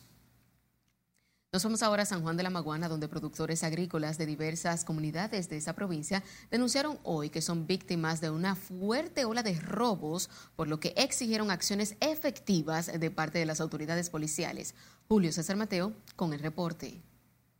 [1.58, 5.48] Nos vamos ahora a San Juan de la Maguana, donde productores agrícolas de diversas comunidades
[5.48, 10.68] de esa provincia denunciaron hoy que son víctimas de una fuerte ola de robos, por
[10.68, 14.76] lo que exigieron acciones efectivas de parte de las autoridades policiales.
[15.08, 17.02] Julio César Mateo con el reporte.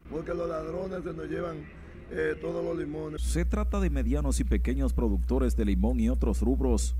[0.08, 1.66] Porque los ladrones se nos llevan
[2.12, 3.20] eh, todos los limones.
[3.20, 6.94] Se trata de medianos y pequeños productores de limón y otros rubros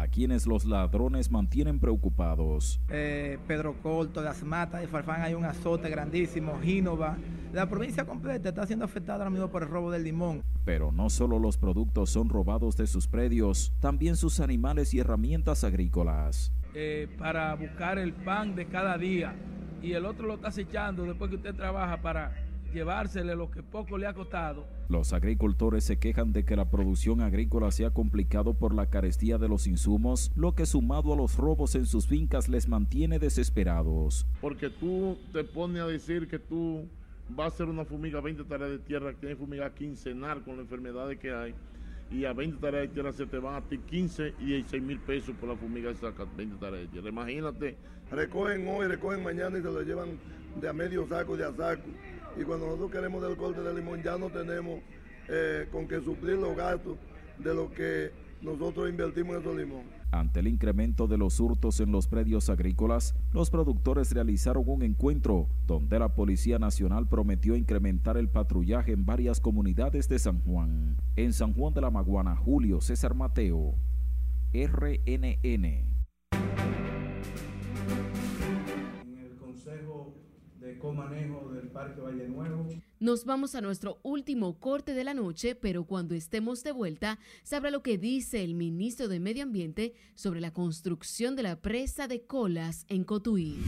[0.00, 2.80] a quienes los ladrones mantienen preocupados.
[2.88, 7.16] Eh, Pedro Corto, Las Matas, de Farfán hay un azote grandísimo, Gínova.
[7.52, 10.42] La provincia completa está siendo afectada ahora mismo por el robo del limón.
[10.64, 15.64] Pero no solo los productos son robados de sus predios, también sus animales y herramientas
[15.64, 16.52] agrícolas.
[16.74, 19.34] Eh, para buscar el pan de cada día
[19.82, 23.98] y el otro lo está acechando después que usted trabaja para llevársele lo que poco
[23.98, 24.66] le ha costado.
[24.88, 29.38] Los agricultores se quejan de que la producción agrícola se ha complicado por la carestía
[29.38, 34.26] de los insumos, lo que sumado a los robos en sus fincas les mantiene desesperados.
[34.40, 36.88] Porque tú te pones a decir que tú
[37.28, 40.64] vas a hacer una fumiga 20 tareas de tierra, que hay fumiga quincenal con las
[40.64, 41.54] enfermedades que hay,
[42.10, 44.98] y a 20 tareas de tierra se te van a ti 15 y 16 mil
[45.00, 47.08] pesos por la fumiga esa 20 tareas de tierra.
[47.08, 47.76] Imagínate.
[48.10, 50.18] Recogen hoy, recogen mañana y se lo llevan
[50.58, 51.82] de a medio saco, de a saco
[52.38, 54.80] y cuando nosotros queremos del corte de limón ya no tenemos
[55.28, 56.96] eh, con que suplir los gastos
[57.38, 58.10] de lo que
[58.40, 59.82] nosotros invertimos en esos limón.
[60.10, 65.48] Ante el incremento de los hurtos en los predios agrícolas, los productores realizaron un encuentro
[65.66, 70.96] donde la Policía Nacional prometió incrementar el patrullaje en varias comunidades de San Juan.
[71.16, 73.74] En San Juan de la Maguana, Julio César Mateo,
[74.54, 75.97] RNN.
[81.78, 82.66] Parque Valle Nuevo.
[82.98, 87.70] Nos vamos a nuestro último corte de la noche, pero cuando estemos de vuelta, sabrá
[87.70, 92.22] lo que dice el ministro de Medio Ambiente sobre la construcción de la presa de
[92.22, 93.58] Colas en Cotuí.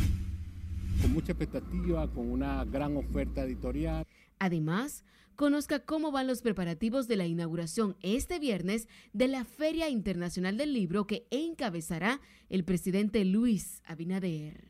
[1.01, 4.05] Con mucha expectativa, con una gran oferta editorial.
[4.41, 5.05] Además,
[5.37, 10.75] conozca cómo van los preparativos de la inauguración este viernes de la Feria Internacional del
[10.75, 14.70] Libro que encabezará el presidente Luis Abinader.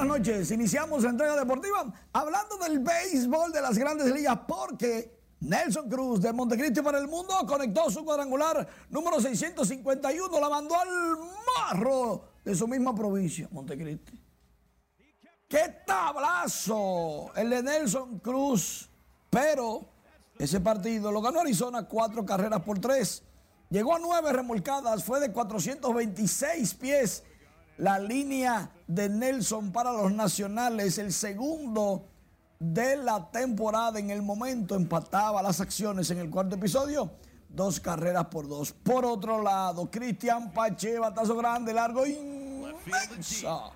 [0.00, 0.50] Buenas noches.
[0.50, 6.32] Iniciamos la entrega deportiva hablando del béisbol de las grandes ligas porque Nelson Cruz de
[6.32, 10.88] Montecristi para el Mundo conectó su cuadrangular número 651, la mandó al
[11.54, 14.18] marro de su misma provincia, Montecristi.
[15.46, 17.30] ¡Qué tablazo!
[17.34, 18.88] El de Nelson Cruz.
[19.28, 19.86] Pero
[20.38, 23.22] ese partido lo ganó Arizona cuatro carreras por tres.
[23.68, 27.22] Llegó a nueve remolcadas, fue de 426 pies
[27.80, 32.04] la línea de Nelson para los nacionales, el segundo
[32.58, 37.10] de la temporada en el momento, empataba las acciones en el cuarto episodio,
[37.48, 38.72] dos carreras por dos.
[38.72, 43.70] Por otro lado, Cristian Pache, batazo grande, largo, inmensa.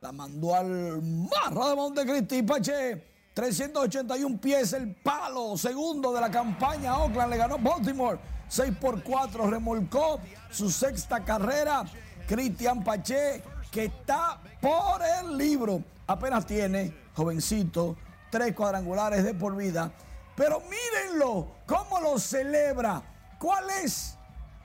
[0.00, 3.04] La mandó al marro de Montecristi, Pache.
[3.34, 6.98] 381 pies, el palo segundo de la campaña.
[6.98, 8.18] Oakland le ganó Baltimore
[8.48, 10.18] 6 por 4, remolcó
[10.50, 11.84] su sexta carrera
[12.28, 15.82] Cristian Pache, que está por el libro.
[16.06, 17.96] Apenas tiene, jovencito,
[18.30, 19.90] tres cuadrangulares de por vida.
[20.36, 23.02] Pero mírenlo, cómo lo celebra.
[23.38, 24.14] ¿Cuál es?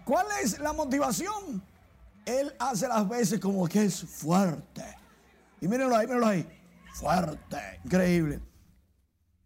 [0.04, 1.64] ¿Cuál es la motivación?
[2.26, 4.84] Él hace las veces como que es fuerte.
[5.62, 6.62] Y mírenlo ahí, mírenlo ahí.
[6.94, 8.42] Fuerte, increíble.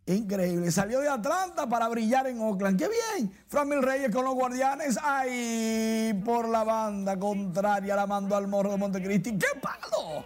[0.08, 0.72] Increíble.
[0.72, 2.80] Salió de Atlanta para brillar en Oakland.
[2.80, 3.30] ¡Qué bien!
[3.48, 4.98] Framil Reyes con los guardianes.
[5.04, 6.20] ¡Ay!
[6.24, 9.38] Por la banda contraria la mandó al morro de Montecristi.
[9.38, 10.24] ¡Qué palo!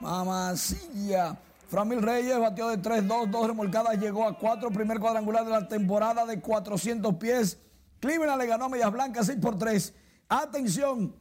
[0.00, 1.38] Mamacilla.
[1.68, 6.26] Framil Reyes batió de 3-2, dos remolcadas, llegó a 4, primer cuadrangular de la temporada
[6.26, 7.58] de 400 pies.
[8.00, 9.94] Cleveland le ganó a Medias Blancas 6 por 3.
[10.28, 11.14] Atención,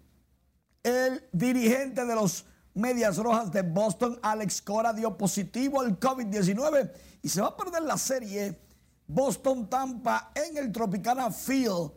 [0.82, 6.92] el dirigente de los Medias Rojas de Boston, Alex Cora, dio positivo al COVID-19
[7.22, 8.60] y se va a perder la serie
[9.08, 11.92] Boston-Tampa en el Tropicana Field.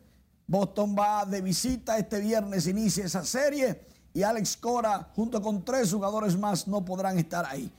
[0.46, 5.92] Boston va de visita este viernes, inicia esa serie y Alex Cora junto con tres
[5.92, 7.72] jugadores más no podrán estar ahí.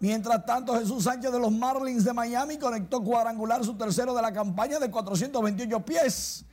[0.00, 4.32] Mientras tanto, Jesús Sánchez de los Marlins de Miami conectó cuadrangular su tercero de la
[4.32, 6.44] campaña de 428 pies.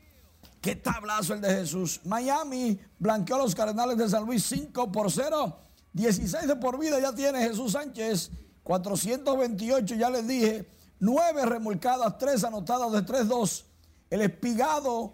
[0.60, 2.02] Qué tablazo el de Jesús.
[2.06, 5.60] Miami blanqueó a los Cardenales de San Luis 5 por 0.
[5.94, 8.32] 16 de por vida ya tiene Jesús Sánchez.
[8.66, 10.68] 428, ya les dije.
[10.99, 13.63] 9 remolcadas, 3 anotadas de 3-2.
[14.09, 15.13] El espigado,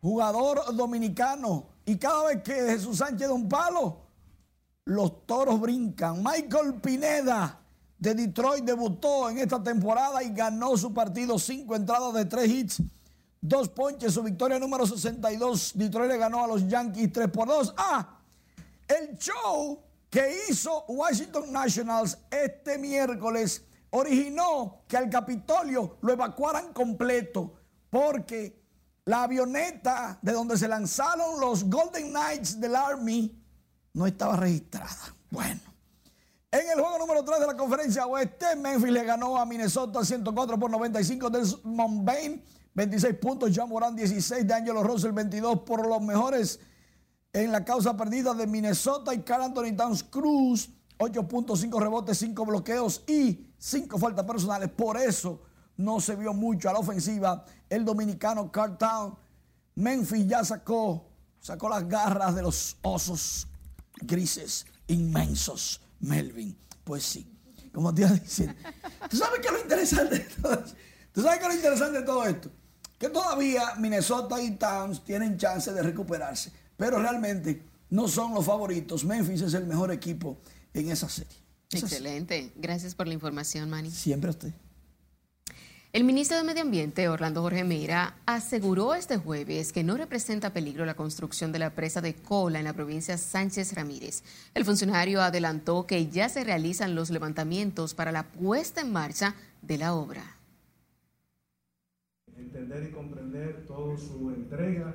[0.00, 1.66] jugador dominicano.
[1.84, 3.98] Y cada vez que Jesús Sánchez da un palo,
[4.84, 6.22] los toros brincan.
[6.22, 7.58] Michael Pineda
[7.98, 11.40] de Detroit debutó en esta temporada y ganó su partido.
[11.40, 12.82] 5 entradas de 3 hits.
[13.40, 15.72] Dos ponches, su victoria número 62.
[15.74, 17.74] Detroit le ganó a los Yankees 3 por 2.
[17.76, 18.20] Ah,
[18.86, 27.54] el show que hizo Washington Nationals este miércoles originó que al Capitolio lo evacuaran completo
[27.90, 28.62] porque
[29.04, 33.40] la avioneta de donde se lanzaron los Golden Knights del Army
[33.94, 35.14] no estaba registrada.
[35.30, 35.60] Bueno,
[36.50, 40.58] En el juego número 3 de la conferencia oeste, Memphis le ganó a Minnesota 104
[40.58, 42.42] por 95 del Bain,
[42.74, 46.60] 26 puntos, John Moran 16, de Angelo Russell 22 por los mejores
[47.42, 53.02] en la causa perdida de Minnesota y Carl Anthony Towns Cruz, 8.5 rebotes, 5 bloqueos
[53.06, 54.70] y 5 faltas personales.
[54.70, 55.42] Por eso
[55.76, 59.14] no se vio mucho a la ofensiva el dominicano Carl Town.
[59.74, 63.46] Memphis ya sacó, sacó las garras de los osos
[64.00, 66.56] grises inmensos Melvin.
[66.84, 67.30] Pues sí,
[67.70, 68.56] como te iba decir.
[69.10, 70.74] ¿Tú sabes qué es lo interesante de todo esto?
[71.12, 72.50] ¿Tú sabes qué es lo interesante de todo esto?
[72.98, 79.04] Que todavía Minnesota y Towns tienen chance de recuperarse, pero realmente no son los favoritos.
[79.04, 80.38] Memphis es el mejor equipo
[80.74, 81.36] en esa serie.
[81.72, 82.52] Excelente.
[82.56, 83.90] Gracias por la información, Manny.
[83.90, 84.52] Siempre a usted.
[85.92, 90.84] El ministro de Medio Ambiente, Orlando Jorge Mira, aseguró este jueves que no representa peligro
[90.84, 94.22] la construcción de la presa de Cola en la provincia Sánchez Ramírez.
[94.52, 99.78] El funcionario adelantó que ya se realizan los levantamientos para la puesta en marcha de
[99.78, 100.36] la obra.
[102.36, 104.94] Entender y comprender toda su entrega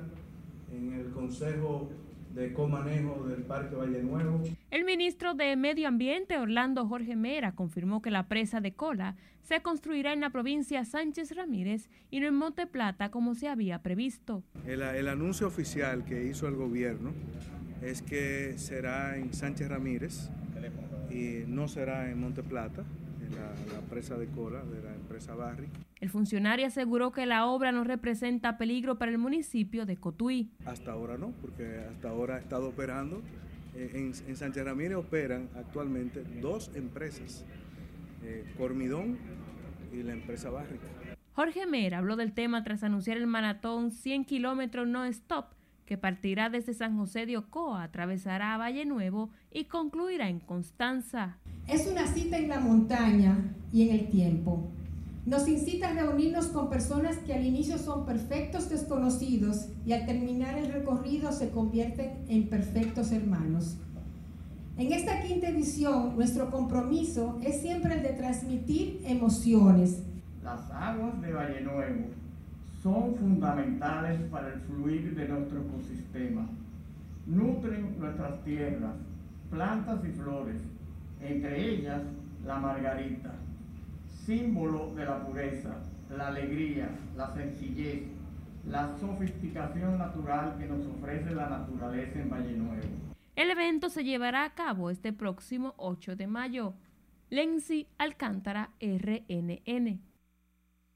[0.72, 1.90] en el Consejo
[2.34, 4.42] de comanejo del Parque Valle Nuevo.
[4.70, 9.60] El ministro de Medio Ambiente, Orlando Jorge Mera, confirmó que la presa de Cola se
[9.60, 14.42] construirá en la provincia Sánchez Ramírez y no en Monte Plata como se había previsto.
[14.66, 17.12] El, el anuncio oficial que hizo el gobierno
[17.82, 20.30] es que será en Sánchez Ramírez
[21.10, 22.84] y no será en Monte Plata,
[23.32, 25.68] la, la presa de Cola de la empresa Barry.
[26.00, 30.50] El funcionario aseguró que la obra no representa peligro para el municipio de Cotuí.
[30.64, 33.22] Hasta ahora no, porque hasta ahora ha estado operando.
[33.74, 37.44] Eh, En, en Sánchez Ramírez operan actualmente dos empresas,
[38.22, 39.16] eh, Cormidón
[39.92, 40.86] y la empresa Bárrica.
[41.34, 45.46] Jorge Mera habló del tema tras anunciar el maratón 100 kilómetros no stop
[45.86, 51.38] que partirá desde San José de Ocoa, atravesará Valle Nuevo y concluirá en Constanza.
[51.68, 53.38] Es una cita en la montaña
[53.72, 54.68] y en el tiempo.
[55.24, 60.58] Nos incita a reunirnos con personas que al inicio son perfectos desconocidos y al terminar
[60.58, 63.76] el recorrido se convierten en perfectos hermanos.
[64.76, 70.02] En esta quinta edición, nuestro compromiso es siempre el de transmitir emociones.
[70.42, 72.06] Las aguas de Valle Nuevo
[72.82, 76.48] son fundamentales para el fluir de nuestro ecosistema.
[77.26, 78.96] Nutren nuestras tierras,
[79.52, 80.56] plantas y flores,
[81.20, 82.02] entre ellas
[82.44, 83.32] la margarita
[84.26, 85.76] símbolo de la pureza,
[86.16, 88.04] la alegría, la sencillez,
[88.68, 92.82] la sofisticación natural que nos ofrece la naturaleza en Valle Nuevo.
[93.34, 96.74] El evento se llevará a cabo este próximo 8 de mayo.
[97.30, 100.00] Lenzi Alcántara, RNN.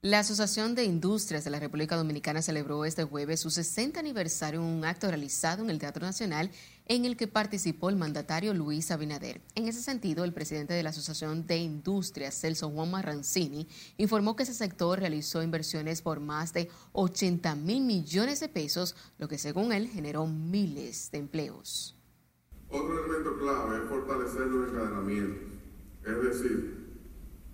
[0.03, 4.67] La Asociación de Industrias de la República Dominicana celebró este jueves su 60 aniversario en
[4.67, 6.51] un acto realizado en el Teatro Nacional
[6.89, 9.41] en el que participó el mandatario Luis Abinader.
[9.55, 13.67] En ese sentido, el presidente de la Asociación de Industrias, Celso Juan Marrancini,
[13.97, 19.29] informó que ese sector realizó inversiones por más de 80 mil millones de pesos, lo
[19.29, 21.97] que según él generó miles de empleos.
[22.69, 25.43] Otro elemento clave es fortalecer los encadenamientos,
[26.05, 26.77] es decir,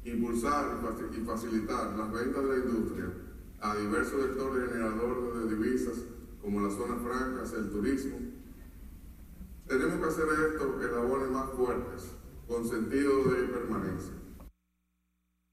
[0.05, 0.79] impulsar
[1.17, 3.13] y facilitar las ventas de la industria
[3.61, 5.95] a diversos sectores generadores de divisas
[6.43, 8.32] como las zonas francas, el turismo.
[9.67, 12.11] Tenemos que hacer esto en labores más fuertes,
[12.47, 14.13] con sentido de permanencia.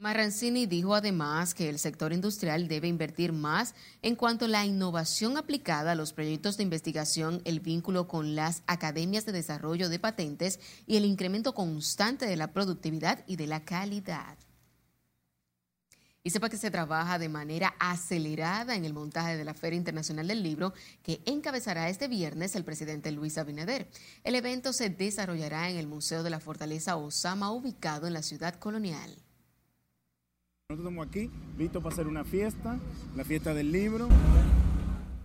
[0.02, 5.36] Marrancini dijo además que el sector industrial debe invertir más en cuanto a la innovación
[5.36, 10.62] aplicada a los proyectos de investigación, el vínculo con las academias de desarrollo de patentes
[10.88, 14.38] y el incremento constante de la productividad y de la calidad.
[16.30, 20.28] Y sepa que se trabaja de manera acelerada en el montaje de la Feria Internacional
[20.28, 23.88] del Libro que encabezará este viernes el presidente Luis Abinader.
[24.24, 28.54] El evento se desarrollará en el Museo de la Fortaleza Osama, ubicado en la ciudad
[28.60, 29.10] colonial.
[30.70, 32.78] Nosotros estamos aquí, listos para hacer una fiesta,
[33.16, 34.08] la fiesta del libro.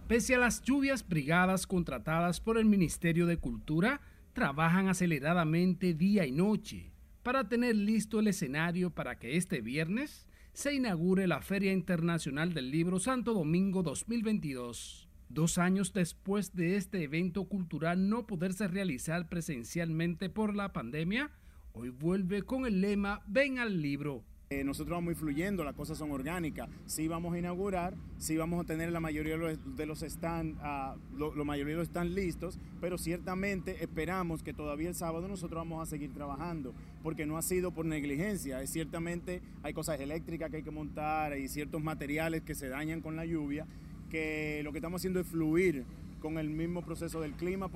[0.08, 4.00] Pese a las lluvias, brigadas contratadas por el Ministerio de Cultura
[4.32, 10.72] trabajan aceleradamente día y noche para tener listo el escenario para que este viernes se
[10.72, 15.08] inaugure la Feria Internacional del Libro Santo Domingo 2022.
[15.28, 21.32] Dos años después de este evento cultural no poderse realizar presencialmente por la pandemia,
[21.72, 24.22] hoy vuelve con el lema Ven al libro.
[24.50, 26.68] Eh, nosotros vamos influyendo, las cosas son orgánicas.
[26.84, 31.34] Sí vamos a inaugurar, sí vamos a tener la mayoría de los, stand, uh, lo,
[31.34, 35.82] lo, mayoría de los stand listos, pero ciertamente esperamos que todavía el sábado nosotros vamos
[35.82, 38.60] a seguir trabajando, porque no ha sido por negligencia.
[38.60, 43.00] Es ciertamente hay cosas eléctricas que hay que montar, hay ciertos materiales que se dañan
[43.00, 43.66] con la lluvia,
[44.10, 45.84] que lo que estamos haciendo es fluir
[46.20, 47.70] con el mismo proceso del clima.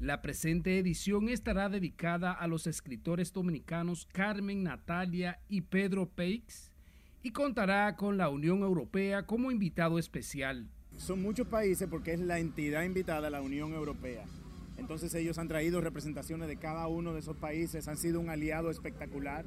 [0.00, 6.70] La presente edición estará dedicada a los escritores dominicanos Carmen Natalia y Pedro Peix
[7.20, 10.68] y contará con la Unión Europea como invitado especial.
[10.96, 14.24] Son muchos países porque es la entidad invitada a la Unión Europea.
[14.76, 18.70] Entonces ellos han traído representaciones de cada uno de esos países, han sido un aliado
[18.70, 19.46] espectacular.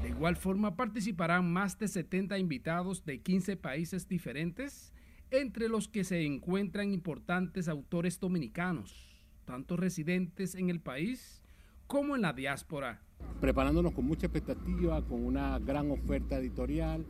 [0.00, 4.94] De igual forma participarán más de 70 invitados de 15 países diferentes,
[5.30, 9.13] entre los que se encuentran importantes autores dominicanos
[9.44, 11.42] tanto residentes en el país
[11.86, 13.00] como en la diáspora.
[13.40, 17.04] Preparándonos con mucha expectativa, con una gran oferta editorial,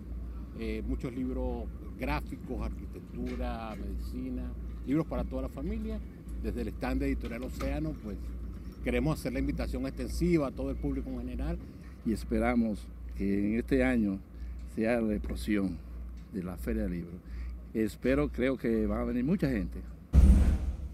[0.58, 1.64] eh, muchos libros
[1.98, 4.52] gráficos, arquitectura, medicina,
[4.86, 5.98] libros para toda la familia.
[6.42, 8.18] Desde el stand Editorial Océano, pues
[8.82, 11.58] queremos hacer la invitación extensiva a todo el público en general.
[12.04, 14.18] Y esperamos que en este año
[14.74, 15.78] sea la explosión
[16.32, 17.18] de la Feria del Libro.
[17.72, 19.80] Espero, creo que va a venir mucha gente.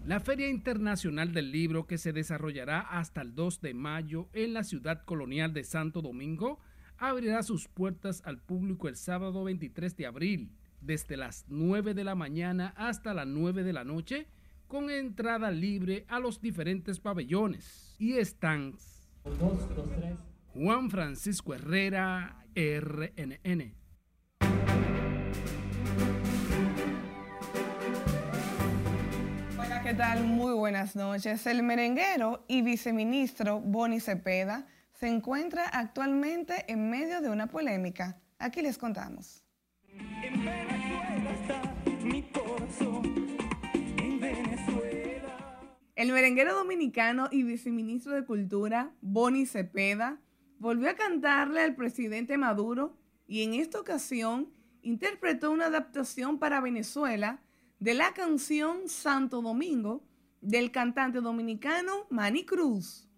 [0.05, 4.63] La Feria Internacional del Libro, que se desarrollará hasta el 2 de mayo en la
[4.63, 6.59] ciudad colonial de Santo Domingo,
[6.97, 12.15] abrirá sus puertas al público el sábado 23 de abril, desde las 9 de la
[12.15, 14.27] mañana hasta las 9 de la noche,
[14.67, 19.07] con entrada libre a los diferentes pabellones y stands.
[20.55, 23.80] Juan Francisco Herrera, RNN.
[29.91, 30.23] ¿Qué tal?
[30.23, 31.45] Muy buenas noches.
[31.47, 38.17] El merenguero y viceministro Boni Cepeda se encuentra actualmente en medio de una polémica.
[38.39, 39.43] Aquí les contamos.
[39.89, 41.75] En Venezuela está
[42.05, 43.37] mi corazón.
[43.73, 45.59] En Venezuela.
[45.95, 50.21] El merenguero dominicano y viceministro de Cultura, Boni Cepeda,
[50.57, 52.95] volvió a cantarle al presidente Maduro
[53.27, 57.41] y en esta ocasión interpretó una adaptación para Venezuela
[57.81, 60.03] de la canción Santo Domingo
[60.39, 63.09] del cantante dominicano Manny Cruz.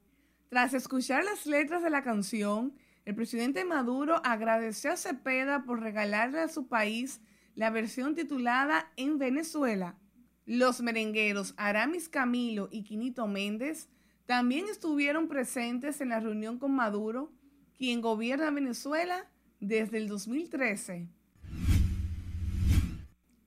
[0.47, 6.39] Tras escuchar las letras de la canción, el presidente Maduro agradeció a Cepeda por regalarle
[6.39, 7.19] a su país
[7.55, 9.97] la versión titulada En Venezuela.
[10.45, 13.89] Los merengueros Aramis Camilo y Quinito Méndez
[14.25, 17.33] también estuvieron presentes en la reunión con Maduro,
[17.77, 21.09] quien gobierna Venezuela desde el 2013.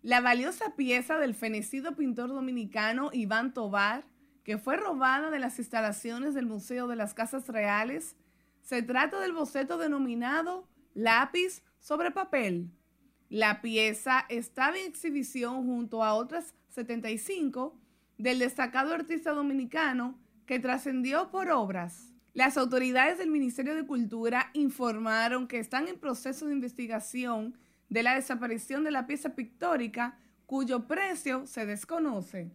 [0.07, 4.07] La valiosa pieza del fenecido pintor dominicano Iván Tobar,
[4.45, 8.15] que fue robada de las instalaciones del Museo de las Casas Reales,
[8.63, 12.71] se trata del boceto denominado Lápiz sobre papel.
[13.31, 17.77] La pieza estaba en exhibición junto a otras 75
[18.17, 22.15] del destacado artista dominicano que trascendió por obras.
[22.33, 27.59] Las autoridades del Ministerio de Cultura informaron que están en proceso de investigación
[27.89, 32.51] de la desaparición de la pieza pictórica cuyo precio se desconoce.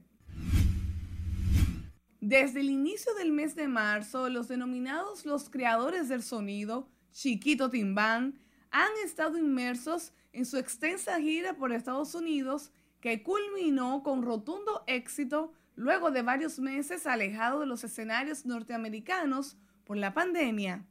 [2.19, 8.37] Desde el inicio del mes de marzo, los denominados los creadores del sonido, Chiquito Timbán,
[8.69, 12.71] han estado inmersos en su extensa gira por Estados Unidos
[13.01, 19.97] que culminó con rotundo éxito luego de varios meses alejado de los escenarios norteamericanos por
[19.97, 20.85] la pandemia.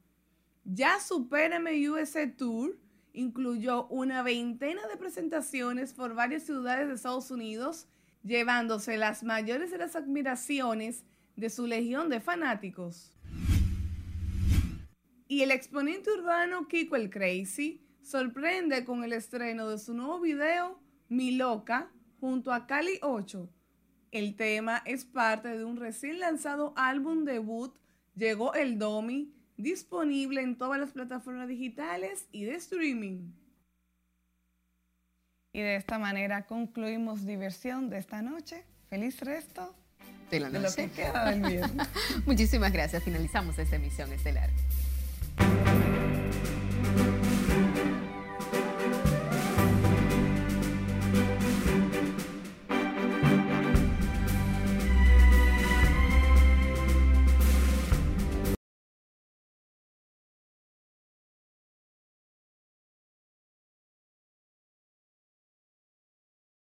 [0.65, 2.77] Ya su PRM USA Tour
[3.13, 7.89] incluyó una veintena de presentaciones por varias ciudades de Estados Unidos,
[8.23, 11.05] llevándose las mayores de las admiraciones
[11.37, 13.13] de su legión de fanáticos.
[15.29, 20.81] Y el exponente urbano Kiko el Crazy sorprende con el estreno de su nuevo video
[21.09, 23.49] Mi Loca junto a Cali 8.
[24.11, 27.75] El tema es parte de un recién lanzado álbum debut
[28.17, 33.33] Llegó el Domi disponible en todas las plataformas digitales y de streaming.
[35.53, 38.65] Y de esta manera concluimos diversión de esta noche.
[38.89, 39.75] Feliz resto
[40.31, 40.63] de la noche.
[40.63, 41.89] lo que queda del viernes.
[42.27, 43.03] Muchísimas gracias.
[43.03, 44.51] Finalizamos esta emisión estelar.